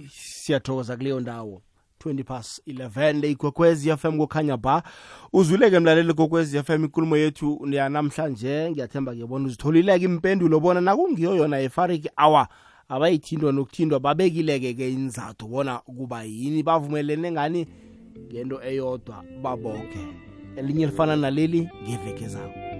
Siyathokoza 0.09 0.97
kuleyo 0.97 1.21
ndawo. 1.21 1.63
20 2.05 2.25
past 2.25 2.63
11 2.69 3.21
le 3.21 3.31
igwekwezi 3.31 3.97
fm 3.97 4.19
kokhanya 4.19 4.57
ba. 4.57 4.83
Uzuleke 5.33 5.79
mlaleli 5.79 6.15
kokwezi 6.15 6.63
fm 6.63 6.85
ikulumo 6.85 7.17
yethu 7.17 7.67
yanamhlanje. 7.71 8.71
Ngiyathemba 8.71 9.13
ngiyabona 9.13 9.47
uzitholileke 9.47 10.05
impendulo 10.05 10.61
bona 10.61 10.81
nakungiyo 10.81 11.37
yona 11.37 11.61
efariki 11.61 12.11
awa 12.17 12.49
abayithindwa 12.95 13.53
nokuthindwa 13.53 14.01
babekileke 14.01 14.75
ke 14.75 14.93
inzathu 14.93 15.47
bona 15.47 15.79
kuba 15.79 16.23
yini 16.23 16.63
bavumelene 16.63 17.33
ngani? 17.33 17.67
Ngento 18.31 18.57
eyodwa 18.63 19.25
baboke 19.43 20.03
elinye 20.57 20.87
lifana 20.87 21.17
naleli 21.17 21.69
ngeveke 21.83 22.29
zawo 22.29 22.74